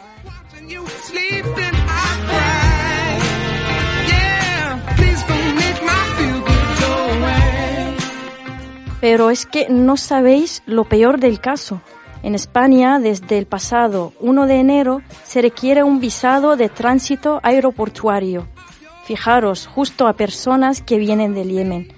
Pero 9.08 9.30
es 9.30 9.46
que 9.46 9.70
no 9.70 9.98
sabéis 9.98 10.64
lo 10.66 10.86
peor 10.86 11.20
del 11.20 11.40
caso. 11.40 11.80
En 12.24 12.34
España, 12.34 12.98
desde 12.98 13.38
el 13.38 13.46
pasado 13.46 14.14
1 14.20 14.48
de 14.48 14.56
enero, 14.56 15.04
se 15.24 15.44
requiere 15.44 15.84
un 15.84 16.00
visado 16.00 16.56
de 16.56 16.70
tránsito 16.70 17.40
aeroportuario. 17.44 18.48
Fijaros, 19.04 19.68
justo 19.68 20.08
a 20.08 20.14
personas 20.14 20.82
que 20.82 20.98
vienen 20.98 21.36
del 21.36 21.52
Yemen. 21.52 21.94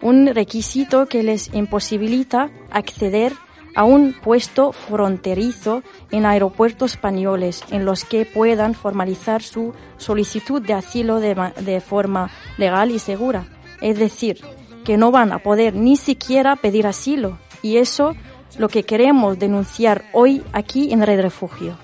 Un 0.00 0.26
requisito 0.28 1.04
que 1.04 1.22
les 1.22 1.52
imposibilita 1.52 2.48
acceder 2.70 3.34
a 3.74 3.84
un 3.84 4.14
puesto 4.14 4.72
fronterizo 4.72 5.82
en 6.10 6.24
aeropuertos 6.24 6.92
españoles 6.92 7.62
en 7.70 7.84
los 7.84 8.06
que 8.06 8.24
puedan 8.24 8.72
formalizar 8.72 9.42
su 9.42 9.74
solicitud 9.98 10.62
de 10.62 10.72
asilo 10.72 11.20
de, 11.20 11.34
de 11.60 11.82
forma 11.82 12.30
legal 12.56 12.90
y 12.90 13.00
segura. 13.00 13.46
Es 13.82 13.98
decir, 13.98 14.40
que 14.88 14.96
no 14.96 15.10
van 15.10 15.32
a 15.32 15.38
poder 15.40 15.74
ni 15.74 15.96
siquiera 15.96 16.56
pedir 16.56 16.86
asilo. 16.86 17.38
Y 17.60 17.76
eso 17.76 18.14
lo 18.56 18.70
que 18.70 18.84
queremos 18.84 19.38
denunciar 19.38 20.02
hoy 20.14 20.42
aquí 20.54 20.94
en 20.94 21.02
Red 21.02 21.20
Refugio. 21.20 21.76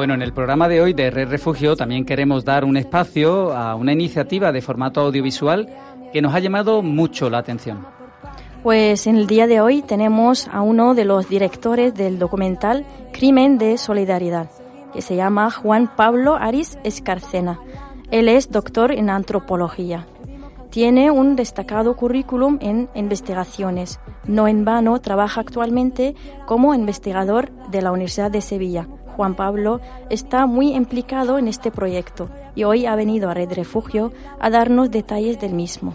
Bueno, 0.00 0.14
en 0.14 0.22
el 0.22 0.32
programa 0.32 0.66
de 0.66 0.80
hoy 0.80 0.94
de 0.94 1.10
Red 1.10 1.28
Refugio 1.28 1.76
también 1.76 2.06
queremos 2.06 2.42
dar 2.42 2.64
un 2.64 2.78
espacio 2.78 3.52
a 3.54 3.74
una 3.74 3.92
iniciativa 3.92 4.50
de 4.50 4.62
formato 4.62 5.02
audiovisual 5.02 5.68
que 6.10 6.22
nos 6.22 6.34
ha 6.34 6.38
llamado 6.38 6.80
mucho 6.80 7.28
la 7.28 7.36
atención. 7.36 7.86
Pues 8.62 9.06
en 9.06 9.16
el 9.16 9.26
día 9.26 9.46
de 9.46 9.60
hoy 9.60 9.82
tenemos 9.82 10.48
a 10.48 10.62
uno 10.62 10.94
de 10.94 11.04
los 11.04 11.28
directores 11.28 11.92
del 11.92 12.18
documental 12.18 12.86
Crimen 13.12 13.58
de 13.58 13.76
Solidaridad, 13.76 14.48
que 14.94 15.02
se 15.02 15.16
llama 15.16 15.50
Juan 15.50 15.94
Pablo 15.94 16.36
Aris 16.36 16.78
Escarcena. 16.82 17.60
Él 18.10 18.30
es 18.30 18.50
doctor 18.50 18.92
en 18.92 19.10
antropología. 19.10 20.06
Tiene 20.70 21.10
un 21.10 21.36
destacado 21.36 21.94
currículum 21.94 22.56
en 22.62 22.88
investigaciones. 22.94 24.00
No 24.26 24.48
en 24.48 24.64
vano 24.64 24.98
trabaja 25.00 25.42
actualmente 25.42 26.14
como 26.46 26.72
investigador 26.72 27.50
de 27.68 27.82
la 27.82 27.92
Universidad 27.92 28.30
de 28.30 28.40
Sevilla. 28.40 28.88
Juan 29.16 29.34
Pablo 29.34 29.80
está 30.08 30.46
muy 30.46 30.74
implicado 30.74 31.38
en 31.38 31.48
este 31.48 31.70
proyecto 31.70 32.28
y 32.54 32.64
hoy 32.64 32.86
ha 32.86 32.96
venido 32.96 33.30
a 33.30 33.34
Red 33.34 33.52
Refugio 33.52 34.12
a 34.40 34.50
darnos 34.50 34.90
detalles 34.90 35.40
del 35.40 35.54
mismo. 35.54 35.94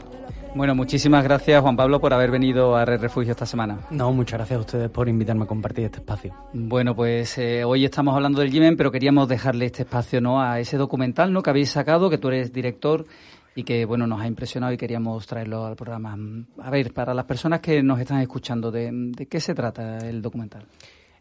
Bueno, 0.55 0.73
muchísimas 0.73 1.21
gracias 1.21 1.61
Juan 1.61 1.75
Pablo 1.75 1.99
por 1.99 2.13
haber 2.13 2.31
venido 2.31 2.77
a 2.77 2.85
Red 2.85 3.01
Refugio 3.01 3.31
esta 3.31 3.45
semana. 3.45 3.79
No, 3.89 4.13
muchas 4.13 4.39
gracias 4.39 4.57
a 4.57 4.61
ustedes 4.61 4.89
por 4.89 5.09
invitarme 5.09 5.43
a 5.43 5.47
compartir 5.47 5.83
este 5.83 5.97
espacio. 5.97 6.33
Bueno, 6.53 6.95
pues 6.95 7.37
eh, 7.37 7.65
hoy 7.65 7.83
estamos 7.83 8.15
hablando 8.15 8.39
del 8.39 8.51
Yemen, 8.51 8.77
pero 8.77 8.89
queríamos 8.89 9.27
dejarle 9.27 9.65
este 9.65 9.83
espacio 9.83 10.21
¿no? 10.21 10.41
a 10.41 10.61
ese 10.61 10.77
documental 10.77 11.33
¿no? 11.33 11.43
que 11.43 11.49
habéis 11.49 11.71
sacado, 11.71 12.09
que 12.09 12.17
tú 12.17 12.29
eres 12.29 12.53
director 12.53 13.05
y 13.53 13.63
que 13.63 13.85
bueno 13.85 14.05
nos 14.05 14.21
ha 14.21 14.27
impresionado 14.27 14.71
y 14.73 14.77
queríamos 14.77 15.25
traerlo 15.25 15.65
al 15.65 15.75
programa. 15.75 16.17
A 16.61 16.69
ver, 16.69 16.93
para 16.93 17.13
las 17.13 17.25
personas 17.25 17.61
que 17.61 17.81
nos 17.81 17.99
están 17.99 18.21
escuchando, 18.21 18.71
¿de, 18.71 19.27
qué 19.29 19.39
se 19.39 19.55
trata 19.55 19.97
el 19.97 20.21
documental? 20.21 20.65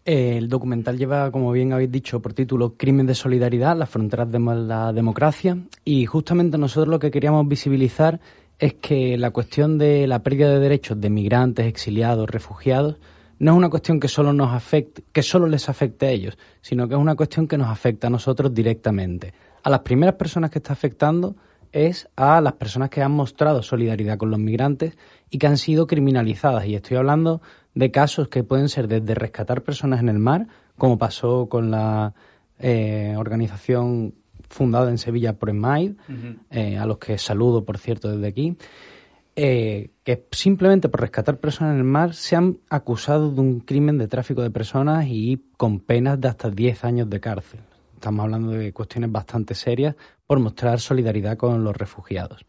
El 0.04 0.50
documental 0.50 0.98
lleva, 0.98 1.30
como 1.30 1.50
bien 1.50 1.72
habéis 1.72 1.90
dicho, 1.90 2.20
por 2.20 2.34
título 2.34 2.76
Crimen 2.76 3.06
de 3.06 3.14
Solidaridad, 3.14 3.74
las 3.74 3.88
fronteras 3.88 4.30
de 4.30 4.38
la 4.38 4.92
democracia, 4.92 5.56
y 5.82 6.04
justamente 6.04 6.58
nosotros 6.58 6.88
lo 6.88 6.98
que 6.98 7.10
queríamos 7.10 7.48
visibilizar 7.48 8.20
es 8.58 8.74
que 8.74 9.16
la 9.16 9.30
cuestión 9.30 9.78
de 9.78 10.06
la 10.06 10.22
pérdida 10.22 10.50
de 10.50 10.58
derechos 10.58 11.00
de 11.00 11.08
migrantes, 11.08 11.66
exiliados, 11.66 12.28
refugiados, 12.28 12.98
no 13.38 13.52
es 13.52 13.56
una 13.56 13.70
cuestión 13.70 13.98
que 13.98 14.08
solo 14.08 14.34
nos 14.34 14.52
afecte, 14.52 15.04
que 15.10 15.22
solo 15.22 15.46
les 15.46 15.70
afecte 15.70 16.06
a 16.06 16.10
ellos, 16.10 16.36
sino 16.60 16.86
que 16.86 16.94
es 16.94 17.00
una 17.00 17.16
cuestión 17.16 17.48
que 17.48 17.56
nos 17.56 17.68
afecta 17.68 18.08
a 18.08 18.10
nosotros 18.10 18.52
directamente. 18.52 19.32
A 19.62 19.70
las 19.70 19.80
primeras 19.80 20.16
personas 20.16 20.50
que 20.50 20.58
está 20.58 20.74
afectando 20.74 21.34
es 21.72 22.08
a 22.14 22.42
las 22.42 22.52
personas 22.52 22.90
que 22.90 23.02
han 23.02 23.10
mostrado 23.10 23.62
solidaridad 23.62 24.18
con 24.18 24.30
los 24.30 24.38
migrantes 24.38 24.96
y 25.30 25.38
que 25.38 25.46
han 25.46 25.56
sido 25.56 25.86
criminalizadas. 25.86 26.66
Y 26.66 26.76
estoy 26.76 26.98
hablando 26.98 27.40
de 27.74 27.90
casos 27.90 28.28
que 28.28 28.44
pueden 28.44 28.68
ser 28.68 28.88
desde 28.88 29.14
rescatar 29.14 29.62
personas 29.62 30.00
en 30.00 30.08
el 30.08 30.18
mar, 30.18 30.46
como 30.76 30.98
pasó 30.98 31.48
con 31.48 31.70
la 31.70 32.14
eh, 32.58 33.14
organización 33.16 34.14
fundada 34.48 34.90
en 34.90 34.98
Sevilla 34.98 35.34
por 35.34 35.50
EMAID, 35.50 35.94
eh, 36.50 36.78
a 36.78 36.86
los 36.86 36.98
que 36.98 37.18
saludo, 37.18 37.64
por 37.64 37.78
cierto, 37.78 38.10
desde 38.10 38.28
aquí, 38.28 38.56
eh, 39.36 39.90
que 40.04 40.26
simplemente 40.30 40.88
por 40.88 41.00
rescatar 41.00 41.38
personas 41.38 41.74
en 41.74 41.78
el 41.78 41.84
mar 41.84 42.14
se 42.14 42.36
han 42.36 42.58
acusado 42.70 43.32
de 43.32 43.40
un 43.40 43.60
crimen 43.60 43.98
de 43.98 44.06
tráfico 44.06 44.42
de 44.42 44.50
personas 44.50 45.06
y 45.08 45.42
con 45.56 45.80
penas 45.80 46.20
de 46.20 46.28
hasta 46.28 46.50
10 46.50 46.84
años 46.84 47.10
de 47.10 47.20
cárcel. 47.20 47.60
Estamos 47.94 48.22
hablando 48.22 48.52
de 48.52 48.72
cuestiones 48.72 49.10
bastante 49.10 49.54
serias 49.54 49.96
por 50.26 50.38
mostrar 50.38 50.78
solidaridad 50.78 51.36
con 51.36 51.64
los 51.64 51.76
refugiados. 51.76 52.44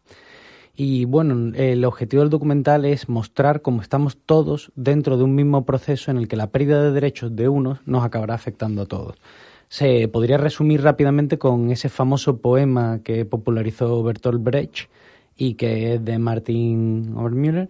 Y 0.76 1.06
bueno, 1.06 1.54
el 1.56 1.84
objetivo 1.86 2.20
del 2.20 2.28
documental 2.28 2.84
es 2.84 3.08
mostrar 3.08 3.62
cómo 3.62 3.80
estamos 3.80 4.18
todos 4.18 4.70
dentro 4.76 5.16
de 5.16 5.24
un 5.24 5.34
mismo 5.34 5.64
proceso 5.64 6.10
en 6.10 6.18
el 6.18 6.28
que 6.28 6.36
la 6.36 6.48
pérdida 6.48 6.82
de 6.82 6.92
derechos 6.92 7.34
de 7.34 7.48
unos 7.48 7.78
nos 7.86 8.04
acabará 8.04 8.34
afectando 8.34 8.82
a 8.82 8.86
todos. 8.86 9.16
Se 9.68 10.06
podría 10.08 10.36
resumir 10.36 10.82
rápidamente 10.82 11.38
con 11.38 11.70
ese 11.70 11.88
famoso 11.88 12.42
poema 12.42 13.00
que 13.02 13.24
popularizó 13.24 14.02
Bertolt 14.02 14.42
Brecht 14.42 14.90
y 15.34 15.54
que 15.54 15.94
es 15.94 16.04
de 16.04 16.18
Martin 16.18 17.14
Obermüller, 17.16 17.68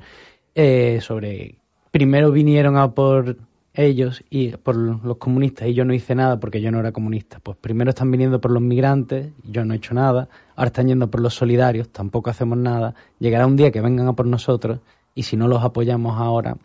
eh, 0.57 0.99
sobre 1.01 1.59
primero 1.93 2.33
vinieron 2.33 2.77
a 2.77 2.93
por 2.93 3.37
ellos 3.77 4.25
y 4.31 4.51
por 4.57 4.77
los 4.77 5.17
comunistas 5.19 5.69
y 5.69 5.75
yo 5.75 5.85
no 5.85 5.95
hice 5.95 6.15
nada 6.15 6.41
porque 6.41 6.61
yo 6.61 6.71
no 6.71 6.81
era 6.81 6.93
comunista. 6.93 7.39
Pues 7.41 7.57
primero 7.59 7.91
están 7.91 8.11
viniendo 8.11 8.41
por 8.41 8.51
los 8.51 8.63
migrantes, 8.63 9.33
yo 9.45 9.65
no 9.65 9.75
he 9.75 9.77
hecho 9.77 9.95
nada, 9.95 10.29
ahora 10.57 10.69
están 10.69 10.89
yendo 10.89 11.11
por 11.11 11.21
los 11.21 11.35
solidarios, 11.35 11.91
tampoco 11.91 12.31
hacemos 12.31 12.59
nada. 12.59 12.95
Llegará 13.19 13.47
un 13.47 13.57
día 13.57 13.71
que 13.71 13.81
vengan 13.81 14.09
a 14.09 14.15
por 14.15 14.27
nosotros 14.27 14.81
y 15.15 15.23
si 15.23 15.37
no 15.37 15.47
los 15.47 15.63
apoyamos 15.63 16.19
ahora, 16.19 16.57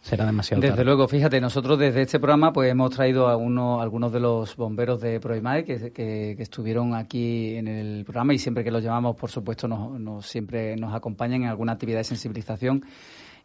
será 0.00 0.24
demasiado 0.24 0.62
Desde 0.62 0.84
luego, 0.84 1.06
fíjate, 1.08 1.40
nosotros 1.40 1.78
desde 1.78 2.02
este 2.02 2.18
programa 2.18 2.52
pues 2.52 2.70
hemos 2.70 2.90
traído 2.90 3.28
a 3.28 3.36
uno, 3.36 3.80
algunos 3.80 4.12
de 4.12 4.20
los 4.20 4.56
bomberos 4.56 5.00
de 5.00 5.20
Proimae 5.20 5.64
que, 5.64 5.92
que, 5.92 6.36
estuvieron 6.38 6.94
aquí 6.94 7.56
en 7.56 7.68
el 7.68 8.04
programa 8.04 8.32
y 8.34 8.38
siempre 8.38 8.64
que 8.64 8.70
los 8.70 8.82
llamamos, 8.82 9.16
por 9.16 9.30
supuesto, 9.30 9.68
nos, 9.68 10.26
siempre 10.26 10.76
nos 10.76 10.94
acompañan 10.94 11.42
en 11.42 11.48
alguna 11.48 11.72
actividad 11.72 11.98
de 11.98 12.04
sensibilización 12.04 12.84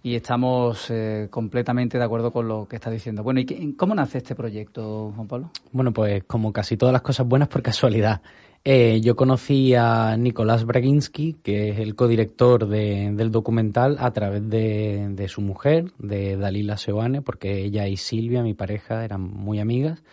y 0.06 0.14
estamos 0.14 0.92
eh, 0.92 1.30
completamente 1.32 1.98
de 1.98 2.04
acuerdo 2.04 2.32
con 2.32 2.48
lo 2.48 2.68
que 2.68 2.76
está 2.76 2.92
diciendo. 2.92 3.24
Bueno, 3.24 3.40
¿y 3.40 3.74
cómo 3.74 3.96
nace 3.96 4.20
este 4.20 4.36
proyecto, 4.36 5.12
Juan 5.16 5.28
Pablo? 5.28 5.50
Bueno, 5.72 5.94
pues 5.94 6.24
como 6.26 6.54
casi 6.54 6.78
todas 6.78 6.94
las 6.94 7.02
cosas 7.02 7.26
buenas 7.26 7.48
por 7.48 7.64
casualidad. 7.64 8.22
Eh, 8.64 9.02
yo 9.02 9.16
conocí 9.16 9.74
a 9.74 10.16
Nicolás 10.16 10.64
Braginski, 10.64 11.38
que 11.42 11.70
es 11.70 11.80
el 11.80 11.96
codirector 11.96 12.68
de, 12.68 13.14
del 13.14 13.32
documental, 13.32 13.98
a 14.00 14.12
través 14.12 14.48
de, 14.48 15.08
de, 15.10 15.28
su 15.28 15.42
mujer, 15.42 15.92
de 15.98 16.38
Dalila 16.38 16.78
Seoane, 16.78 17.24
porque 17.24 17.64
ella 17.64 17.88
y 17.88 17.98
Silvia, 17.98 18.44
mi 18.44 18.54
pareja, 18.54 19.04
eran 19.04 19.22
muy 19.22 19.60
amigas. 19.60 20.04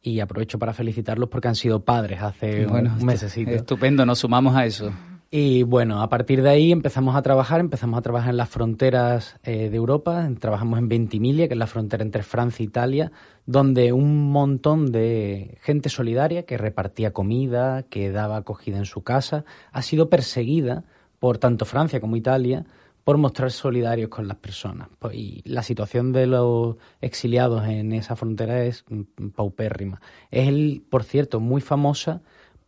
Y 0.00 0.20
aprovecho 0.20 0.60
para 0.60 0.74
felicitarlos 0.74 1.28
porque 1.28 1.48
han 1.48 1.56
sido 1.56 1.84
padres 1.84 2.22
hace 2.22 2.66
bueno, 2.66 2.94
un 2.96 3.04
mesecito. 3.04 3.50
Estupendo, 3.50 4.06
nos 4.06 4.20
sumamos 4.20 4.54
a 4.54 4.64
eso. 4.64 4.92
Y 5.32 5.62
bueno, 5.62 6.02
a 6.02 6.08
partir 6.08 6.42
de 6.42 6.50
ahí 6.50 6.72
empezamos 6.72 7.14
a 7.14 7.22
trabajar, 7.22 7.60
empezamos 7.60 7.96
a 7.96 8.02
trabajar 8.02 8.30
en 8.30 8.36
las 8.36 8.48
fronteras 8.48 9.36
eh, 9.44 9.70
de 9.70 9.76
Europa, 9.76 10.28
trabajamos 10.40 10.80
en 10.80 10.88
Ventimiglia, 10.88 11.46
que 11.46 11.54
es 11.54 11.58
la 11.58 11.68
frontera 11.68 12.02
entre 12.02 12.24
Francia 12.24 12.64
e 12.64 12.66
Italia, 12.66 13.12
donde 13.46 13.92
un 13.92 14.32
montón 14.32 14.90
de 14.90 15.56
gente 15.62 15.88
solidaria 15.88 16.46
que 16.46 16.58
repartía 16.58 17.12
comida, 17.12 17.84
que 17.84 18.10
daba 18.10 18.38
acogida 18.38 18.78
en 18.78 18.86
su 18.86 19.04
casa, 19.04 19.44
ha 19.70 19.82
sido 19.82 20.10
perseguida 20.10 20.82
por 21.20 21.38
tanto 21.38 21.64
Francia 21.64 22.00
como 22.00 22.16
Italia 22.16 22.66
por 23.04 23.16
mostrar 23.16 23.52
solidarios 23.52 24.08
con 24.08 24.26
las 24.26 24.36
personas. 24.36 24.88
Pues, 24.98 25.14
y 25.14 25.42
la 25.44 25.62
situación 25.62 26.10
de 26.10 26.26
los 26.26 26.74
exiliados 27.00 27.68
en 27.68 27.92
esa 27.92 28.16
frontera 28.16 28.64
es 28.64 28.84
mm, 28.88 29.28
paupérrima. 29.28 30.00
Es, 30.32 30.48
el, 30.48 30.82
por 30.90 31.04
cierto, 31.04 31.38
muy 31.38 31.60
famosa 31.60 32.20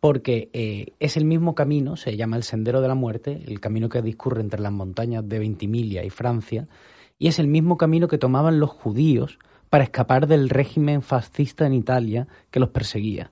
porque 0.03 0.49
eh, 0.51 0.87
es 0.99 1.15
el 1.15 1.23
mismo 1.23 1.55
camino, 1.55 1.95
se 1.95 2.17
llama 2.17 2.35
el 2.35 2.43
Sendero 2.43 2.81
de 2.81 2.89
la 2.89 2.93
Muerte, 2.93 3.41
el 3.47 3.61
camino 3.61 3.87
que 3.87 4.01
discurre 4.01 4.41
entre 4.41 4.59
las 4.59 4.73
montañas 4.73 5.25
de 5.29 5.39
Ventimiglia 5.39 6.03
y 6.03 6.09
Francia, 6.09 6.67
y 7.17 7.29
es 7.29 7.39
el 7.39 7.47
mismo 7.47 7.77
camino 7.77 8.09
que 8.09 8.17
tomaban 8.17 8.59
los 8.59 8.69
judíos 8.69 9.39
para 9.69 9.85
escapar 9.85 10.27
del 10.27 10.49
régimen 10.49 11.03
fascista 11.03 11.65
en 11.65 11.73
Italia 11.73 12.27
que 12.51 12.59
los 12.59 12.67
perseguía. 12.67 13.31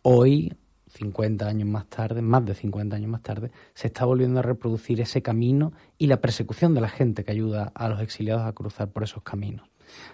Hoy, 0.00 0.54
50 0.88 1.46
años 1.46 1.68
más 1.68 1.86
tarde, 1.90 2.22
más 2.22 2.46
de 2.46 2.54
50 2.54 2.96
años 2.96 3.10
más 3.10 3.22
tarde, 3.22 3.50
se 3.74 3.88
está 3.88 4.06
volviendo 4.06 4.38
a 4.38 4.42
reproducir 4.42 5.02
ese 5.02 5.20
camino 5.20 5.74
y 5.98 6.06
la 6.06 6.22
persecución 6.22 6.72
de 6.72 6.80
la 6.80 6.88
gente 6.88 7.24
que 7.24 7.32
ayuda 7.32 7.72
a 7.74 7.90
los 7.90 8.00
exiliados 8.00 8.46
a 8.46 8.52
cruzar 8.54 8.88
por 8.88 9.02
esos 9.02 9.22
caminos. 9.22 9.68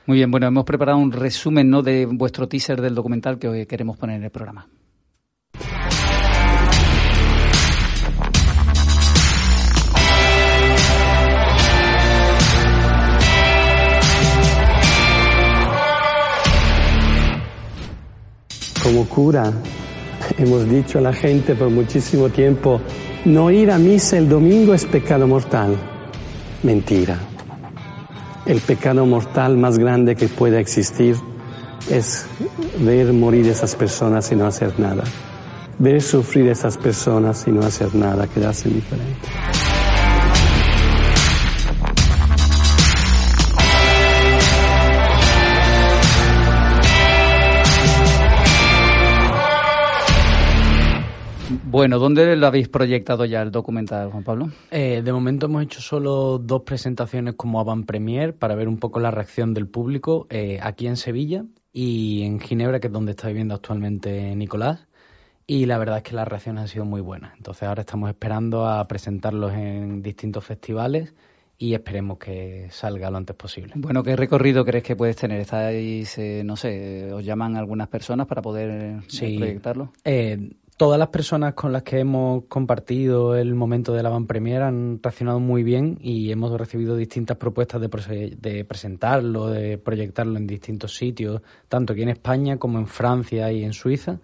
Muy 0.07 0.17
bien, 0.17 0.33
bueno, 0.33 0.49
hemos 0.49 0.65
preparado 0.65 0.99
un 0.99 1.13
resumen 1.13 1.71
¿no? 1.71 1.83
de 1.83 2.07
vuestro 2.07 2.49
teaser 2.49 2.81
del 2.81 2.97
documental 2.97 3.39
que 3.39 3.47
hoy 3.47 3.67
queremos 3.67 3.97
poner 3.97 4.17
en 4.17 4.25
el 4.25 4.31
programa. 4.33 4.67
Como 18.83 19.07
cura 19.07 19.53
hemos 20.39 20.69
dicho 20.69 20.99
a 20.99 21.03
la 21.03 21.13
gente 21.13 21.55
por 21.55 21.71
muchísimo 21.71 22.29
tiempo, 22.29 22.81
no 23.25 23.51
ir 23.51 23.71
a 23.71 23.79
misa 23.79 24.19
el 24.19 24.29
domingo 24.29 24.75
es 24.75 24.85
pecado 24.85 25.27
mortal. 25.27 25.77
Mentira. 26.63 27.19
El 28.47 28.61
pecado 28.61 29.07
mortal 29.07 29.57
más 29.57 29.79
grande 29.79 30.17
que 30.17 30.29
pueda 30.29 30.59
existir 30.61 31.17
es 31.91 32.27
ver 32.79 33.13
morir 33.13 33.49
esas 33.49 33.75
personas 33.75 34.31
y 34.33 34.37
no 34.37 34.47
hacer 34.47 34.79
nada. 34.79 35.05
Ver 35.79 36.03
sufrir 36.03 36.49
esas 36.49 36.77
personas 36.77 37.47
y 37.47 37.53
no 37.53 37.61
hacer 37.61 37.95
nada, 37.95 38.27
quedarse 38.27 38.69
indiferente. 38.69 39.29
Bueno, 51.81 51.99
¿dónde 51.99 52.37
lo 52.37 52.47
habéis 52.47 52.69
proyectado 52.69 53.25
ya 53.25 53.41
el 53.41 53.51
documental, 53.51 54.11
Juan 54.11 54.23
Pablo? 54.23 54.51
Eh, 54.71 55.01
de 55.03 55.13
momento 55.15 55.47
hemos 55.47 55.63
hecho 55.63 55.81
solo 55.81 56.37
dos 56.37 56.61
presentaciones 56.61 57.37
como 57.37 57.59
avant 57.59 57.87
premier 57.87 58.37
para 58.37 58.55
ver 58.55 58.69
un 58.69 58.77
poco 58.77 59.01
la 59.01 59.11
reacción 59.11 59.55
del 59.55 59.67
público 59.67 60.27
eh, 60.29 60.59
aquí 60.63 60.87
en 60.87 60.99
Sevilla 60.99 61.47
y 61.73 62.21
en 62.25 62.39
Ginebra, 62.39 62.81
que 62.81 62.89
es 62.89 62.93
donde 62.93 63.13
está 63.13 63.29
viviendo 63.29 63.55
actualmente 63.55 64.37
Nicolás. 64.37 64.89
Y 65.47 65.65
la 65.65 65.79
verdad 65.79 65.97
es 65.97 66.03
que 66.03 66.15
las 66.15 66.29
reacciones 66.29 66.61
han 66.61 66.69
sido 66.69 66.85
muy 66.85 67.01
buenas. 67.01 67.33
Entonces 67.39 67.63
ahora 67.63 67.81
estamos 67.81 68.11
esperando 68.11 68.69
a 68.69 68.87
presentarlos 68.87 69.55
en 69.55 70.03
distintos 70.03 70.45
festivales 70.45 71.15
y 71.57 71.75
esperemos 71.75 72.19
que 72.19 72.69
salga 72.71 73.11
lo 73.11 73.19
antes 73.19 73.37
posible. 73.37 73.75
Bueno, 73.77 74.03
¿qué 74.03 74.17
recorrido 74.17 74.65
crees 74.65 74.83
que 74.83 74.97
puedes 74.97 75.17
tener? 75.17 75.41
¿Estáis, 75.41 76.17
eh, 76.17 76.43
no 76.43 76.57
sé, 76.57 77.13
os 77.13 77.23
llaman 77.23 77.57
algunas 77.57 77.89
personas 77.89 78.27
para 78.27 78.41
poder 78.41 79.01
proyectarlo? 79.19 79.93
Eh, 80.05 80.57
Todas 80.81 80.99
las 80.99 81.09
personas 81.09 81.53
con 81.53 81.75
las 81.75 81.83
que 81.83 81.99
hemos 81.99 82.45
compartido 82.45 83.37
el 83.37 83.55
momento 83.55 83.93
de 83.93 84.03
la 84.03 84.09
van 84.09 84.27
premier 84.27 84.63
han 84.63 84.99
reaccionado 85.03 85.39
muy 85.39 85.63
bien 85.63 85.99
y 86.01 86.33
hemos 86.33 86.59
recibido 86.59 86.97
distintas 86.97 87.37
propuestas 87.37 87.83
de, 87.83 88.65
presentarlo, 88.65 89.49
de 89.49 89.77
proyectarlo 89.77 90.39
en 90.39 90.47
distintos 90.47 90.97
sitios, 90.97 91.43
tanto 91.69 91.93
aquí 91.93 92.01
en 92.01 92.09
España 92.09 92.57
como 92.57 92.79
en 92.79 92.87
Francia 92.87 93.53
y 93.53 93.63
en 93.63 93.75
Suiza. 93.75 94.21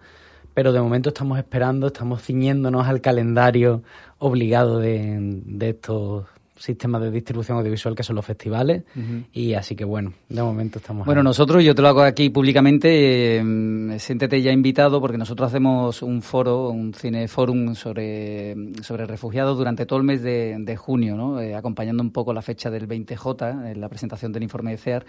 Pero 0.55 0.73
de 0.73 0.81
momento 0.81 1.09
estamos 1.09 1.37
esperando, 1.37 1.85
estamos 1.85 2.23
ciñéndonos 2.23 2.87
al 2.87 3.01
calendario 3.01 3.83
obligado 4.17 4.79
de 4.79 5.43
estos 5.59 6.25
sistemas 6.57 7.01
de 7.01 7.11
distribución 7.11 7.57
audiovisual 7.57 7.95
que 7.95 8.03
son 8.03 8.15
los 8.15 8.25
festivales 8.25 8.83
y 9.31 9.53
así 9.53 9.75
que 9.75 9.85
bueno, 9.85 10.13
de 10.29 10.41
momento 10.41 10.79
estamos 10.79 11.05
Bueno, 11.05 11.23
nosotros, 11.23 11.63
yo 11.63 11.75
te 11.75 11.81
lo 11.81 11.87
hago 11.87 12.01
aquí 12.01 12.29
públicamente, 12.29 13.37
eh, 13.37 13.99
siéntete 13.99 14.41
ya 14.41 14.51
invitado 14.51 14.99
porque 14.99 15.17
nosotros 15.17 15.47
hacemos 15.47 16.01
un 16.01 16.21
foro, 16.21 16.69
un 16.69 16.93
cineforum 16.93 17.75
sobre, 17.75 18.55
sobre 18.81 19.05
refugiados 19.05 19.57
durante 19.57 19.85
todo 19.85 19.99
el 19.99 20.05
mes 20.05 20.21
de, 20.21 20.77
junio, 20.77 21.15
¿no? 21.15 21.39
Eh, 21.41 21.55
acompañando 21.55 22.03
un 22.03 22.11
poco 22.11 22.33
la 22.33 22.41
fecha 22.41 22.69
del 22.69 22.87
20J, 22.87 23.71
en 23.71 23.81
la 23.81 23.89
presentación 23.89 24.31
del 24.31 24.43
informe 24.43 24.71
de 24.71 24.77
CEAR. 24.77 25.05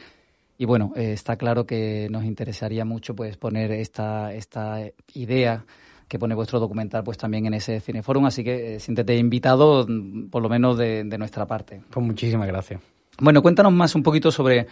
Y 0.56 0.64
bueno, 0.64 0.92
eh, 0.96 1.12
está 1.12 1.36
claro 1.36 1.66
que 1.66 2.08
nos 2.10 2.24
interesaría 2.24 2.84
mucho 2.84 3.14
pues 3.14 3.36
poner 3.36 3.70
esta, 3.72 4.32
esta 4.34 4.80
idea 5.14 5.64
que 6.08 6.18
pone 6.18 6.34
vuestro 6.34 6.58
documental 6.58 7.04
pues 7.04 7.18
también 7.18 7.46
en 7.46 7.54
ese 7.54 7.80
Cineforum, 7.80 8.26
así 8.26 8.42
que 8.42 8.76
eh, 8.76 8.80
siéntete 8.80 9.16
invitado, 9.16 9.86
mm, 9.86 10.30
por 10.30 10.42
lo 10.42 10.48
menos 10.48 10.78
de, 10.78 11.04
nuestra 11.18 11.46
parte. 11.46 11.82
Pues 11.90 12.04
muchísimas 12.04 12.48
gracias. 12.48 12.80
Bueno, 13.20 13.42
cuéntanos 13.42 13.72
más 13.72 13.94
un 13.94 14.02
poquito 14.02 14.30
sobre, 14.30 14.66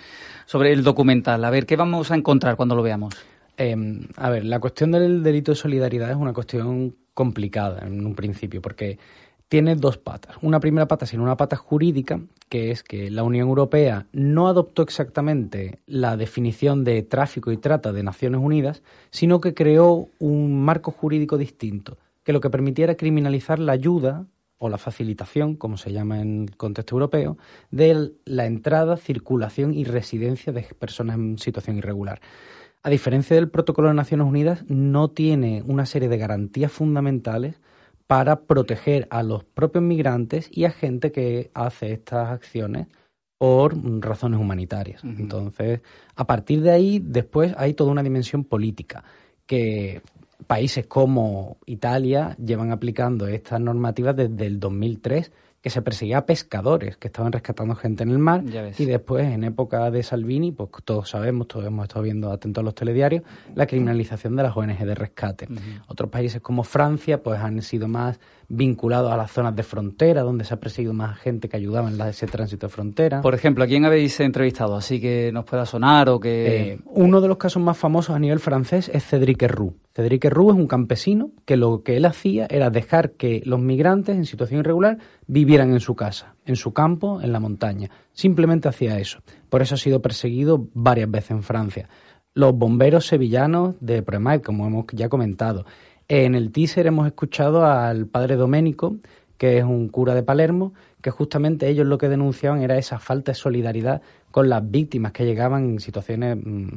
sobre 0.46 0.72
el 0.72 0.82
documental, 0.82 1.44
a 1.44 1.50
ver, 1.50 1.66
¿qué 1.66 1.76
vamos 1.76 2.10
a 2.10 2.14
encontrar 2.14 2.56
cuando 2.56 2.74
lo 2.74 2.82
veamos? 2.82 3.14
Em, 3.56 4.06
a 4.16 4.30
ver, 4.30 4.44
la 4.44 4.60
cuestión 4.60 4.92
del 4.92 5.22
delito 5.22 5.52
de 5.52 5.56
solidaridad 5.56 6.10
es 6.10 6.16
una 6.16 6.32
cuestión 6.32 6.94
complicada 7.12 7.86
en 7.86 8.04
un 8.06 8.14
principio, 8.14 8.60
porque 8.60 8.98
tiene 9.48 9.76
dos 9.76 9.98
patas. 9.98 10.36
Una 10.42 10.60
primera 10.60 10.88
pata, 10.88 11.06
sino 11.06 11.22
una 11.22 11.36
pata 11.36 11.56
jurídica, 11.56 12.20
que 12.48 12.70
es 12.70 12.82
que 12.82 13.10
la 13.10 13.22
Unión 13.22 13.48
Europea 13.48 14.06
no 14.12 14.48
adoptó 14.48 14.82
exactamente 14.82 15.80
la 15.86 16.16
definición 16.16 16.84
de 16.84 17.02
tráfico 17.02 17.52
y 17.52 17.56
trata 17.56 17.92
de 17.92 18.02
Naciones 18.02 18.40
Unidas, 18.42 18.82
sino 19.10 19.40
que 19.40 19.54
creó 19.54 20.08
un 20.18 20.62
marco 20.64 20.90
jurídico 20.90 21.38
distinto, 21.38 21.98
que 22.24 22.32
lo 22.32 22.40
que 22.40 22.50
permitiera 22.50 22.96
criminalizar 22.96 23.58
la 23.58 23.72
ayuda 23.72 24.26
o 24.58 24.68
la 24.68 24.78
facilitación, 24.78 25.54
como 25.54 25.76
se 25.76 25.92
llama 25.92 26.20
en 26.20 26.48
el 26.48 26.56
contexto 26.56 26.94
europeo, 26.94 27.36
de 27.70 28.12
la 28.24 28.46
entrada, 28.46 28.96
circulación 28.96 29.74
y 29.74 29.84
residencia 29.84 30.52
de 30.52 30.62
personas 30.62 31.16
en 31.16 31.38
situación 31.38 31.76
irregular. 31.76 32.20
A 32.82 32.90
diferencia 32.90 33.36
del 33.36 33.50
protocolo 33.50 33.88
de 33.88 33.94
Naciones 33.94 34.26
Unidas, 34.26 34.64
no 34.68 35.10
tiene 35.10 35.62
una 35.66 35.86
serie 35.86 36.08
de 36.08 36.18
garantías 36.18 36.72
fundamentales 36.72 37.60
para 38.06 38.42
proteger 38.42 39.06
a 39.10 39.22
los 39.22 39.44
propios 39.44 39.82
migrantes 39.82 40.48
y 40.50 40.64
a 40.64 40.70
gente 40.70 41.12
que 41.12 41.50
hace 41.54 41.92
estas 41.92 42.30
acciones 42.30 42.86
por 43.38 43.76
razones 44.00 44.40
humanitarias. 44.40 45.04
Entonces, 45.04 45.80
a 46.14 46.26
partir 46.26 46.62
de 46.62 46.70
ahí, 46.70 47.00
después 47.04 47.54
hay 47.58 47.74
toda 47.74 47.90
una 47.90 48.02
dimensión 48.02 48.44
política 48.44 49.04
que 49.46 50.00
países 50.46 50.86
como 50.86 51.58
Italia 51.66 52.36
llevan 52.42 52.70
aplicando 52.70 53.26
estas 53.26 53.60
normativas 53.60 54.16
desde 54.16 54.46
el 54.46 54.60
2003 54.60 55.32
que 55.66 55.70
se 55.70 55.82
perseguía 55.82 56.18
a 56.18 56.26
pescadores 56.26 56.96
que 56.96 57.08
estaban 57.08 57.32
rescatando 57.32 57.74
gente 57.74 58.04
en 58.04 58.10
el 58.10 58.20
mar 58.20 58.44
y 58.78 58.84
después 58.84 59.26
en 59.26 59.42
época 59.42 59.90
de 59.90 60.04
Salvini, 60.04 60.52
pues 60.52 60.70
todos 60.84 61.10
sabemos, 61.10 61.48
todos 61.48 61.66
hemos 61.66 61.86
estado 61.86 62.04
viendo 62.04 62.30
atentos 62.30 62.62
a 62.62 62.64
los 62.64 62.76
telediarios, 62.76 63.24
la 63.56 63.66
criminalización 63.66 64.36
de 64.36 64.44
las 64.44 64.56
ONG 64.56 64.78
de 64.78 64.94
rescate. 64.94 65.48
Otros 65.88 66.08
países 66.08 66.40
como 66.40 66.62
Francia 66.62 67.20
pues 67.20 67.40
han 67.40 67.62
sido 67.62 67.88
más 67.88 68.20
vinculados 68.46 69.10
a 69.10 69.16
las 69.16 69.32
zonas 69.32 69.56
de 69.56 69.64
frontera, 69.64 70.22
donde 70.22 70.44
se 70.44 70.54
ha 70.54 70.60
perseguido 70.60 70.92
más 70.92 71.18
gente 71.18 71.48
que 71.48 71.56
ayudaba 71.56 71.90
en 71.90 72.00
ese 72.00 72.28
tránsito 72.28 72.68
de 72.68 72.72
frontera. 72.72 73.20
Por 73.20 73.34
ejemplo, 73.34 73.64
¿a 73.64 73.66
quién 73.66 73.84
habéis 73.84 74.20
entrevistado? 74.20 74.76
Así 74.76 75.00
que 75.00 75.32
nos 75.32 75.46
pueda 75.46 75.66
sonar 75.66 76.08
o 76.10 76.20
que... 76.20 76.74
Eh, 76.74 76.78
uno 76.84 77.20
de 77.20 77.26
los 77.26 77.38
casos 77.38 77.60
más 77.60 77.76
famosos 77.76 78.14
a 78.14 78.20
nivel 78.20 78.38
francés 78.38 78.88
es 78.94 79.04
Cédric 79.04 79.42
Herrou. 79.42 79.74
Cédric 79.96 80.26
Herrou 80.26 80.50
es 80.50 80.56
un 80.56 80.66
campesino 80.66 81.30
que 81.46 81.56
lo 81.56 81.82
que 81.82 81.96
él 81.96 82.04
hacía 82.04 82.46
era 82.50 82.68
dejar 82.68 83.12
que 83.12 83.40
los 83.46 83.60
migrantes 83.60 84.14
en 84.14 84.26
situación 84.26 84.60
irregular 84.60 84.98
vivieran 85.26 85.72
en 85.72 85.80
su 85.80 85.96
casa, 85.96 86.34
en 86.44 86.56
su 86.56 86.74
campo, 86.74 87.22
en 87.22 87.32
la 87.32 87.40
montaña. 87.40 87.88
Simplemente 88.12 88.68
hacía 88.68 88.98
eso. 88.98 89.20
Por 89.48 89.62
eso 89.62 89.74
ha 89.74 89.78
sido 89.78 90.02
perseguido 90.02 90.68
varias 90.74 91.10
veces 91.10 91.30
en 91.30 91.42
Francia. 91.42 91.88
Los 92.34 92.52
bomberos 92.54 93.06
sevillanos 93.06 93.76
de 93.80 94.02
Premaid, 94.02 94.42
como 94.42 94.66
hemos 94.66 94.84
ya 94.92 95.08
comentado. 95.08 95.64
En 96.08 96.34
el 96.34 96.52
teaser 96.52 96.86
hemos 96.86 97.06
escuchado 97.06 97.64
al 97.64 98.04
padre 98.04 98.36
Doménico, 98.36 98.98
que 99.38 99.56
es 99.56 99.64
un 99.64 99.88
cura 99.88 100.14
de 100.14 100.22
Palermo, 100.22 100.74
que 101.00 101.10
justamente 101.10 101.70
ellos 101.70 101.86
lo 101.86 101.96
que 101.96 102.10
denunciaban 102.10 102.60
era 102.60 102.76
esa 102.76 102.98
falta 102.98 103.32
de 103.32 103.36
solidaridad 103.36 104.02
con 104.30 104.50
las 104.50 104.70
víctimas 104.70 105.12
que 105.12 105.24
llegaban 105.24 105.70
en 105.70 105.80
situaciones 105.80 106.36
mm, 106.36 106.68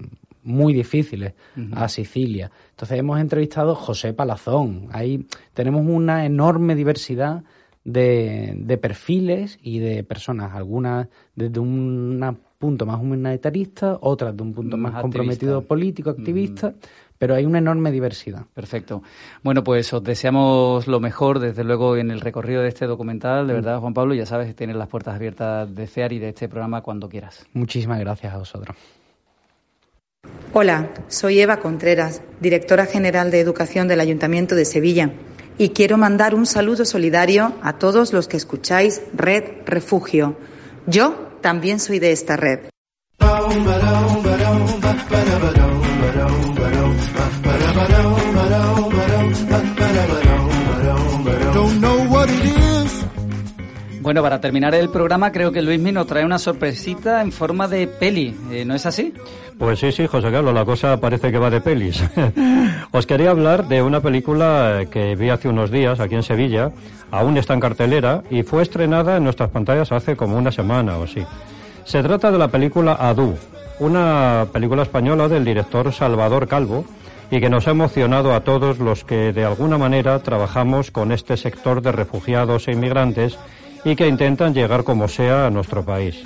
muy 0.43 0.73
difíciles 0.73 1.34
a 1.73 1.88
Sicilia. 1.89 2.52
Entonces 2.71 2.97
hemos 2.99 3.19
entrevistado 3.19 3.73
a 3.73 3.75
José 3.75 4.13
Palazón. 4.13 4.88
Ahí 4.91 5.25
tenemos 5.54 5.86
una 5.86 6.25
enorme 6.25 6.75
diversidad 6.75 7.43
de, 7.84 8.54
de 8.58 8.78
perfiles 8.78 9.58
y 9.62 9.80
de 9.80 10.04
personas, 10.04 10.54
algunas 10.54 11.08
desde 11.36 11.60
un 11.60 12.38
punto 12.58 12.86
más 12.86 13.02
humanitarista, 13.02 13.97
otras 14.02 14.36
de 14.36 14.43
un 14.43 14.54
punto 14.54 14.78
más, 14.78 15.02
comprometido 15.02 15.62
político, 15.62 16.10
activista 16.10 16.73
pero 17.19 17.36
hay 17.36 17.45
una 17.45 17.60
enorme 17.60 17.91
diversidad. 17.91 18.45
Perfecto. 18.54 19.04
Bueno, 19.43 19.63
pues 19.63 19.93
os 19.93 20.02
deseamos 20.02 20.88
lo 20.88 20.99
mejor, 20.99 21.39
desde 21.39 21.63
luego, 21.65 21.97
en 21.97 22.10
el 22.10 22.21
recorrido 22.21 22.62
de 22.63 22.69
este 22.69 22.88
documental. 22.88 23.45
De 23.45 23.54
mm. 23.54 23.56
verdad, 23.58 23.80
Juan 23.80 23.93
Pablo, 23.93 24.15
ya 24.15 24.25
sabes, 24.25 24.56
tienes 24.56 24.78
las 24.78 24.88
puertas 24.88 25.15
abiertas 25.15 25.75
de 25.75 25.86
CEAR 25.86 26.13
y 26.13 26.19
de 26.19 26.30
este 26.30 26.47
programa 26.47 26.82
cuando 26.82 27.10
quieras. 27.10 27.45
Muchísimas 27.54 27.99
gracias 27.99 28.34
a 28.34 28.38
vosotros. 28.38 28.75
Hola, 30.51 30.89
soy 31.08 31.39
Eva 31.39 31.62
Contreras, 31.62 32.21
directora 32.41 32.88
general 32.88 33.29
de 33.29 33.39
Educación 33.39 33.88
del 33.88 33.99
Ayuntamiento 33.99 34.55
de 34.55 34.65
Sevilla, 34.65 35.13
y 35.58 35.69
quiero 35.69 35.97
mandar 35.97 36.34
un 36.34 36.47
saludo 36.47 36.86
solidario 36.86 37.53
a 37.62 37.77
todos 37.77 38.13
los 38.13 38.27
que 38.27 38.38
escucháis 38.38 39.01
Red 39.13 39.43
Refugio. 39.65 40.38
Yo 40.88 41.38
también 41.41 41.79
soy 41.79 41.99
de 41.99 42.12
esta 42.12 42.36
red. 42.36 42.60
Bueno, 54.01 54.23
para 54.23 54.41
terminar 54.41 54.73
el 54.73 54.89
programa, 54.89 55.32
creo 55.32 55.51
que 55.51 55.62
Luismi 55.62 55.91
nos 55.91 56.08
trae 56.08 56.25
una 56.25 56.39
sorpresita 56.39 57.21
en 57.21 57.32
forma 57.32 57.67
de 57.67 57.86
peli, 57.86 58.36
eh, 58.51 58.65
¿no 58.65 58.73
es 58.73 58.88
así? 58.88 59.13
Pues 59.60 59.80
sí, 59.80 59.91
sí, 59.91 60.08
José 60.08 60.32
Carlos, 60.32 60.54
la 60.54 60.63
cosa 60.63 61.02
parece 61.02 61.34
que 61.34 61.38
va 61.38 61.50
de 61.50 61.60
pelis. 61.60 62.02
Os 62.91 63.06
quería 63.06 63.32
hablar 63.32 63.67
de 63.67 63.82
una 63.82 64.00
película 64.00 64.86
que 64.89 65.17
vi 65.17 65.30
hace 65.30 65.50
unos 65.50 65.69
días 65.69 66.00
aquí 66.00 66.15
en 66.15 66.24
Sevilla, 66.24 66.72
aún 67.12 67.38
está 67.38 67.56
en 67.56 67.60
cartelera 67.60 68.24
y 68.32 68.43
fue 68.43 68.63
estrenada 68.63 69.17
en 69.17 69.26
nuestras 69.26 69.50
pantallas 69.50 69.91
hace 69.91 70.15
como 70.15 70.38
una 70.38 70.54
semana 70.54 70.98
o 70.98 71.04
así. 71.04 71.26
Se 71.84 72.02
trata 72.02 72.32
de 72.32 72.38
la 72.38 72.48
película 72.48 72.93
Adu, 72.93 73.36
una 73.80 74.48
película 74.54 74.84
española 74.84 75.28
del 75.28 75.43
director 75.43 75.91
Salvador 75.91 76.48
Calvo, 76.48 76.86
y 77.30 77.41
que 77.41 77.50
nos 77.50 77.67
ha 77.67 77.72
emocionado 77.72 78.34
a 78.34 78.45
todos 78.45 78.80
los 78.80 79.04
que 79.04 79.34
de 79.34 79.43
alguna 79.43 79.78
manera 79.78 80.19
trabajamos 80.19 80.89
con 80.89 81.12
este 81.12 81.36
sector 81.36 81.82
de 81.82 81.91
refugiados 81.91 82.69
e 82.69 82.72
inmigrantes 82.72 83.38
y 83.84 83.98
que 83.98 84.08
intentan 84.08 84.54
llegar 84.54 84.86
como 84.86 85.10
sea 85.10 85.48
a 85.48 85.50
nuestro 85.50 85.84
país. 85.84 86.26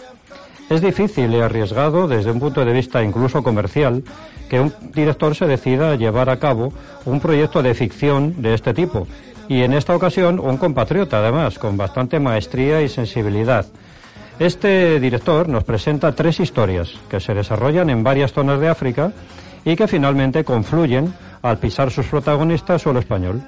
Es 0.69 0.81
difícil 0.81 1.33
y 1.33 1.39
arriesgado 1.39 2.07
desde 2.07 2.31
un 2.31 2.39
punto 2.39 2.63
de 2.65 2.73
vista 2.73 3.03
incluso 3.03 3.43
comercial 3.43 4.03
que 4.49 4.59
un 4.59 4.73
director 4.93 5.35
se 5.35 5.45
decida 5.45 5.91
a 5.91 5.95
llevar 5.95 6.29
a 6.29 6.39
cabo 6.39 6.73
un 7.05 7.19
proyecto 7.19 7.61
de 7.61 7.73
ficción 7.73 8.41
de 8.41 8.53
este 8.53 8.73
tipo. 8.73 9.07
Y 9.47 9.61
en 9.61 9.73
esta 9.73 9.95
ocasión 9.95 10.39
un 10.39 10.57
compatriota 10.57 11.19
además, 11.19 11.59
con 11.59 11.75
bastante 11.77 12.19
maestría 12.19 12.81
y 12.81 12.89
sensibilidad. 12.89 13.65
Este 14.39 14.99
director 14.99 15.47
nos 15.47 15.63
presenta 15.63 16.15
tres 16.15 16.39
historias 16.39 16.93
que 17.09 17.19
se 17.19 17.33
desarrollan 17.33 17.89
en 17.89 18.03
varias 18.03 18.33
zonas 18.33 18.59
de 18.59 18.69
África 18.69 19.11
y 19.63 19.75
que 19.75 19.87
finalmente 19.87 20.43
confluyen 20.43 21.13
al 21.41 21.59
pisar 21.59 21.91
sus 21.91 22.07
protagonistas 22.07 22.81
suelo 22.81 22.99
español. 22.99 23.43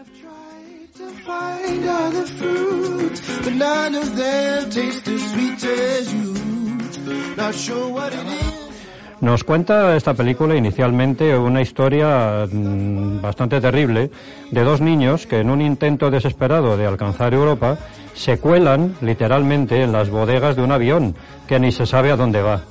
Nos 9.22 9.44
cuenta 9.44 9.96
esta 9.96 10.14
película 10.14 10.56
inicialmente 10.56 11.38
una 11.38 11.62
historia 11.62 12.46
mm, 12.52 13.22
bastante 13.22 13.62
terrible 13.62 14.12
de 14.52 14.64
dos 14.64 14.82
niños 14.82 15.26
que 15.26 15.40
en 15.40 15.50
un 15.50 15.62
intento 15.62 16.12
desesperado 16.12 16.78
de 16.78 16.86
alcanzar 16.86 17.34
Europa 17.34 17.78
se 18.14 18.38
cuelan 18.38 18.96
literalmente 19.02 19.82
en 19.82 19.92
las 19.92 20.10
bodegas 20.10 20.56
de 20.56 20.64
un 20.64 20.72
avión 20.72 21.16
que 21.48 21.60
ni 21.60 21.72
se 21.72 21.86
sabe 21.86 22.12
a 22.12 22.18
dónde 22.18 22.42
va. 22.42 22.62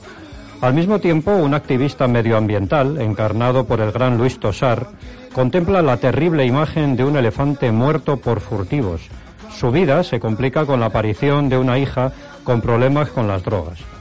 Al 0.61 0.75
mismo 0.75 0.99
tiempo, 0.99 1.33
un 1.33 1.55
activista 1.55 2.07
medioambiental, 2.09 3.01
encarnado 3.01 3.67
por 3.67 3.81
el 3.81 3.93
gran 3.93 4.17
Luis 4.17 4.39
Tosar, 4.39 4.87
contempla 5.33 5.83
la 5.83 5.97
terrible 5.97 6.47
imagen 6.47 6.97
de 6.97 7.05
un 7.05 7.17
elefante 7.17 7.73
muerto 7.73 8.19
por 8.19 8.41
furtivos. 8.41 9.03
Su 9.51 9.71
vida 9.71 10.03
se 10.05 10.21
complica 10.21 10.65
con 10.65 10.81
la 10.81 10.87
aparición 10.87 11.49
de 11.49 11.59
una 11.59 11.79
hija 11.79 12.13
con 12.45 12.61
problemas 12.61 13.11
con 13.11 13.29
las 13.29 13.43
drogas. 13.43 13.94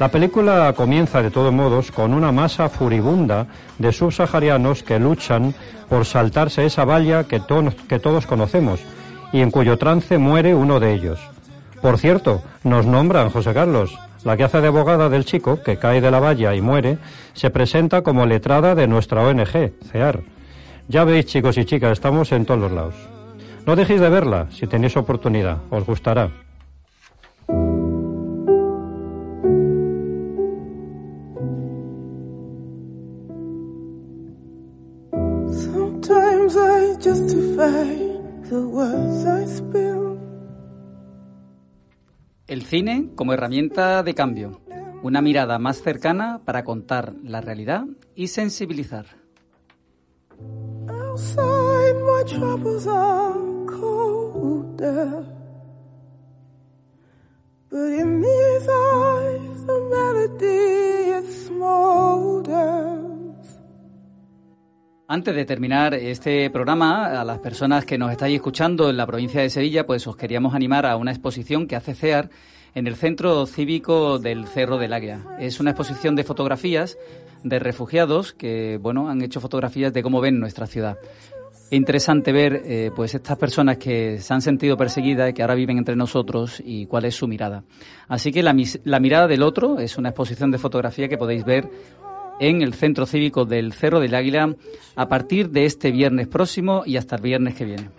La 0.00 0.08
película 0.08 0.72
comienza 0.76 1.22
de 1.22 1.30
todos 1.30 1.52
modos 1.52 1.92
con 1.92 2.14
una 2.14 2.32
masa 2.32 2.68
furibunda 2.68 3.46
de 3.78 3.92
subsaharianos 3.92 4.82
que 4.82 4.98
luchan 4.98 5.54
por 5.88 6.04
saltarse 6.04 6.66
esa 6.66 6.84
valla 6.84 7.24
que, 7.24 7.40
que 7.88 8.00
todos 8.00 8.26
conocemos 8.26 8.80
y 9.32 9.40
en 9.40 9.52
cuyo 9.52 9.78
trance 9.78 10.18
muere 10.18 10.52
uno 10.54 10.80
de 10.80 10.94
ellos. 10.94 11.20
Por 11.80 11.98
cierto, 11.98 12.42
nos 12.64 12.86
nombran, 12.86 13.30
José 13.30 13.54
Carlos, 13.54 13.96
la 14.24 14.36
que 14.36 14.44
hace 14.44 14.60
de 14.60 14.68
abogada 14.68 15.08
del 15.08 15.24
chico, 15.24 15.62
que 15.62 15.76
cae 15.76 16.00
de 16.00 16.10
la 16.10 16.18
valla 16.18 16.54
y 16.54 16.60
muere, 16.60 16.98
se 17.32 17.50
presenta 17.50 18.02
como 18.02 18.26
letrada 18.26 18.74
de 18.74 18.88
nuestra 18.88 19.22
ONG, 19.22 19.74
CEAR. 19.92 20.22
Ya 20.88 21.04
veis, 21.04 21.26
chicos 21.26 21.56
y 21.56 21.64
chicas, 21.64 21.92
estamos 21.92 22.32
en 22.32 22.46
todos 22.46 22.60
los 22.60 22.72
lados. 22.72 22.94
No 23.64 23.76
dejéis 23.76 24.00
de 24.00 24.08
verla 24.08 24.48
si 24.50 24.66
tenéis 24.66 24.96
oportunidad, 24.96 25.58
os 25.70 25.86
gustará. 25.86 26.43
El 42.46 42.62
cine 42.62 43.10
como 43.16 43.32
herramienta 43.32 44.02
de 44.02 44.14
cambio, 44.14 44.60
una 45.02 45.20
mirada 45.22 45.58
más 45.58 45.82
cercana 45.82 46.40
para 46.44 46.62
contar 46.62 47.14
la 47.22 47.40
realidad 47.40 47.84
y 48.14 48.28
sensibilizar. 48.28 49.06
Antes 65.14 65.36
de 65.36 65.44
terminar 65.44 65.94
este 65.94 66.50
programa, 66.50 67.20
a 67.20 67.24
las 67.24 67.38
personas 67.38 67.84
que 67.84 67.96
nos 67.96 68.10
estáis 68.10 68.34
escuchando 68.34 68.90
en 68.90 68.96
la 68.96 69.06
provincia 69.06 69.40
de 69.40 69.48
Sevilla, 69.48 69.86
pues 69.86 70.04
os 70.08 70.16
queríamos 70.16 70.56
animar 70.56 70.86
a 70.86 70.96
una 70.96 71.12
exposición 71.12 71.68
que 71.68 71.76
hace 71.76 71.94
CEAR 71.94 72.30
en 72.74 72.88
el 72.88 72.96
Centro 72.96 73.46
Cívico 73.46 74.18
del 74.18 74.48
Cerro 74.48 74.76
del 74.76 74.92
Águila. 74.92 75.36
Es 75.38 75.60
una 75.60 75.70
exposición 75.70 76.16
de 76.16 76.24
fotografías 76.24 76.98
de 77.44 77.60
refugiados 77.60 78.32
que, 78.32 78.76
bueno, 78.82 79.08
han 79.08 79.22
hecho 79.22 79.40
fotografías 79.40 79.92
de 79.92 80.02
cómo 80.02 80.20
ven 80.20 80.40
nuestra 80.40 80.66
ciudad. 80.66 80.98
Es 81.70 81.72
interesante 81.74 82.32
ver, 82.32 82.62
eh, 82.64 82.90
pues, 82.92 83.14
estas 83.14 83.38
personas 83.38 83.78
que 83.78 84.18
se 84.18 84.34
han 84.34 84.42
sentido 84.42 84.76
perseguidas 84.76 85.30
y 85.30 85.32
que 85.32 85.42
ahora 85.42 85.54
viven 85.54 85.78
entre 85.78 85.94
nosotros 85.94 86.60
y 86.64 86.86
cuál 86.86 87.04
es 87.04 87.14
su 87.14 87.28
mirada. 87.28 87.62
Así 88.08 88.32
que 88.32 88.42
la, 88.42 88.52
la 88.82 88.98
mirada 88.98 89.28
del 89.28 89.44
otro 89.44 89.78
es 89.78 89.96
una 89.96 90.08
exposición 90.08 90.50
de 90.50 90.58
fotografía 90.58 91.08
que 91.08 91.16
podéis 91.16 91.44
ver 91.44 91.70
en 92.40 92.62
el 92.62 92.74
Centro 92.74 93.06
Cívico 93.06 93.44
del 93.44 93.72
Cerro 93.72 94.00
del 94.00 94.14
Águila 94.14 94.54
a 94.96 95.08
partir 95.08 95.50
de 95.50 95.64
este 95.64 95.90
viernes 95.90 96.28
próximo 96.28 96.82
y 96.86 96.96
hasta 96.96 97.16
el 97.16 97.22
viernes 97.22 97.54
que 97.54 97.64
viene. 97.64 97.90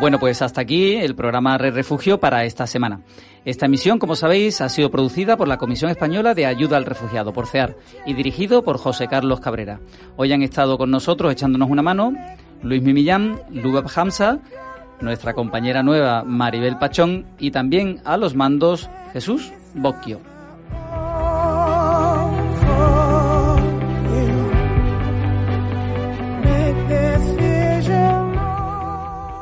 Bueno, 0.00 0.18
pues 0.18 0.40
hasta 0.40 0.62
aquí 0.62 0.94
el 0.94 1.14
programa 1.14 1.58
Red 1.58 1.74
Refugio 1.74 2.18
para 2.18 2.44
esta 2.44 2.66
semana. 2.66 3.02
Esta 3.44 3.66
emisión, 3.66 3.98
como 3.98 4.16
sabéis, 4.16 4.62
ha 4.62 4.70
sido 4.70 4.90
producida 4.90 5.36
por 5.36 5.46
la 5.46 5.58
Comisión 5.58 5.90
Española 5.90 6.32
de 6.32 6.46
Ayuda 6.46 6.78
al 6.78 6.86
Refugiado, 6.86 7.34
por 7.34 7.46
CEAR, 7.46 7.76
y 8.06 8.14
dirigido 8.14 8.62
por 8.62 8.78
José 8.78 9.08
Carlos 9.08 9.40
Cabrera. 9.40 9.80
Hoy 10.16 10.32
han 10.32 10.42
estado 10.42 10.78
con 10.78 10.90
nosotros 10.90 11.32
echándonos 11.32 11.68
una 11.68 11.82
mano 11.82 12.14
Luis 12.62 12.82
Mimillán, 12.82 13.40
Lubab 13.50 13.88
Hamza, 13.94 14.38
nuestra 15.00 15.34
compañera 15.34 15.82
nueva 15.82 16.24
Maribel 16.24 16.78
Pachón 16.78 17.24
y 17.38 17.50
también 17.50 18.00
a 18.04 18.16
los 18.16 18.34
mandos 18.34 18.90
Jesús 19.12 19.52
Bocchio. 19.74 20.20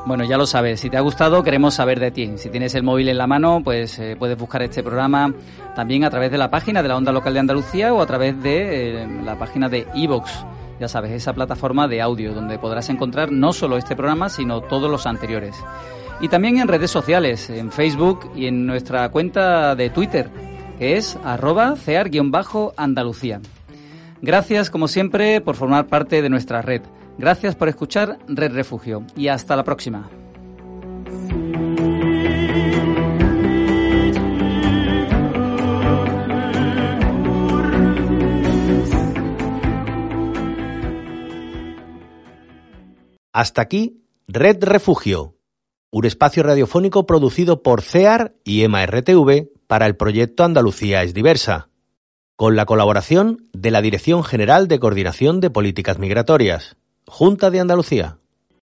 Bueno, 0.06 0.24
ya 0.24 0.38
lo 0.38 0.46
sabes, 0.46 0.80
si 0.80 0.88
te 0.88 0.96
ha 0.96 1.02
gustado 1.02 1.42
queremos 1.42 1.74
saber 1.74 2.00
de 2.00 2.10
ti. 2.10 2.32
Si 2.38 2.48
tienes 2.48 2.74
el 2.74 2.82
móvil 2.82 3.10
en 3.10 3.18
la 3.18 3.26
mano, 3.26 3.60
pues 3.62 3.98
eh, 3.98 4.16
puedes 4.18 4.38
buscar 4.38 4.62
este 4.62 4.82
programa 4.82 5.34
también 5.76 6.02
a 6.04 6.08
través 6.08 6.30
de 6.30 6.38
la 6.38 6.50
página 6.50 6.82
de 6.82 6.88
la 6.88 6.96
Onda 6.96 7.12
Local 7.12 7.34
de 7.34 7.40
Andalucía 7.40 7.92
o 7.92 8.00
a 8.00 8.06
través 8.06 8.42
de 8.42 9.02
eh, 9.02 9.08
la 9.22 9.38
página 9.38 9.68
de 9.68 9.86
iVox 9.94 10.30
ya 10.80 10.88
sabes, 10.88 11.12
esa 11.12 11.32
plataforma 11.32 11.88
de 11.88 12.00
audio 12.00 12.34
donde 12.34 12.58
podrás 12.58 12.88
encontrar 12.88 13.32
no 13.32 13.52
solo 13.52 13.76
este 13.76 13.96
programa, 13.96 14.28
sino 14.28 14.60
todos 14.60 14.90
los 14.90 15.06
anteriores. 15.06 15.56
Y 16.20 16.28
también 16.28 16.58
en 16.58 16.68
redes 16.68 16.90
sociales, 16.90 17.48
en 17.50 17.70
Facebook 17.70 18.30
y 18.34 18.46
en 18.46 18.66
nuestra 18.66 19.08
cuenta 19.10 19.74
de 19.74 19.90
Twitter, 19.90 20.30
que 20.78 20.96
es 20.96 21.16
arroba 21.24 21.76
cear-andalucía. 21.76 23.40
Gracias, 24.20 24.70
como 24.70 24.88
siempre, 24.88 25.40
por 25.40 25.54
formar 25.54 25.86
parte 25.86 26.22
de 26.22 26.28
nuestra 26.28 26.62
red. 26.62 26.82
Gracias 27.18 27.54
por 27.54 27.68
escuchar 27.68 28.18
Red 28.28 28.52
Refugio 28.52 29.04
y 29.16 29.28
hasta 29.28 29.56
la 29.56 29.64
próxima. 29.64 30.08
Hasta 43.38 43.62
aquí, 43.62 44.02
Red 44.26 44.64
Refugio, 44.64 45.36
un 45.92 46.04
espacio 46.04 46.42
radiofónico 46.42 47.06
producido 47.06 47.62
por 47.62 47.82
CEAR 47.82 48.34
y 48.42 48.64
EMA-RTV 48.64 49.50
para 49.68 49.86
el 49.86 49.94
proyecto 49.94 50.42
Andalucía 50.42 51.04
es 51.04 51.14
diversa, 51.14 51.68
con 52.34 52.56
la 52.56 52.66
colaboración 52.66 53.48
de 53.52 53.70
la 53.70 53.80
Dirección 53.80 54.24
General 54.24 54.66
de 54.66 54.80
Coordinación 54.80 55.38
de 55.38 55.50
Políticas 55.50 56.00
Migratorias, 56.00 56.78
Junta 57.06 57.52
de 57.52 57.60
Andalucía. 57.60 58.18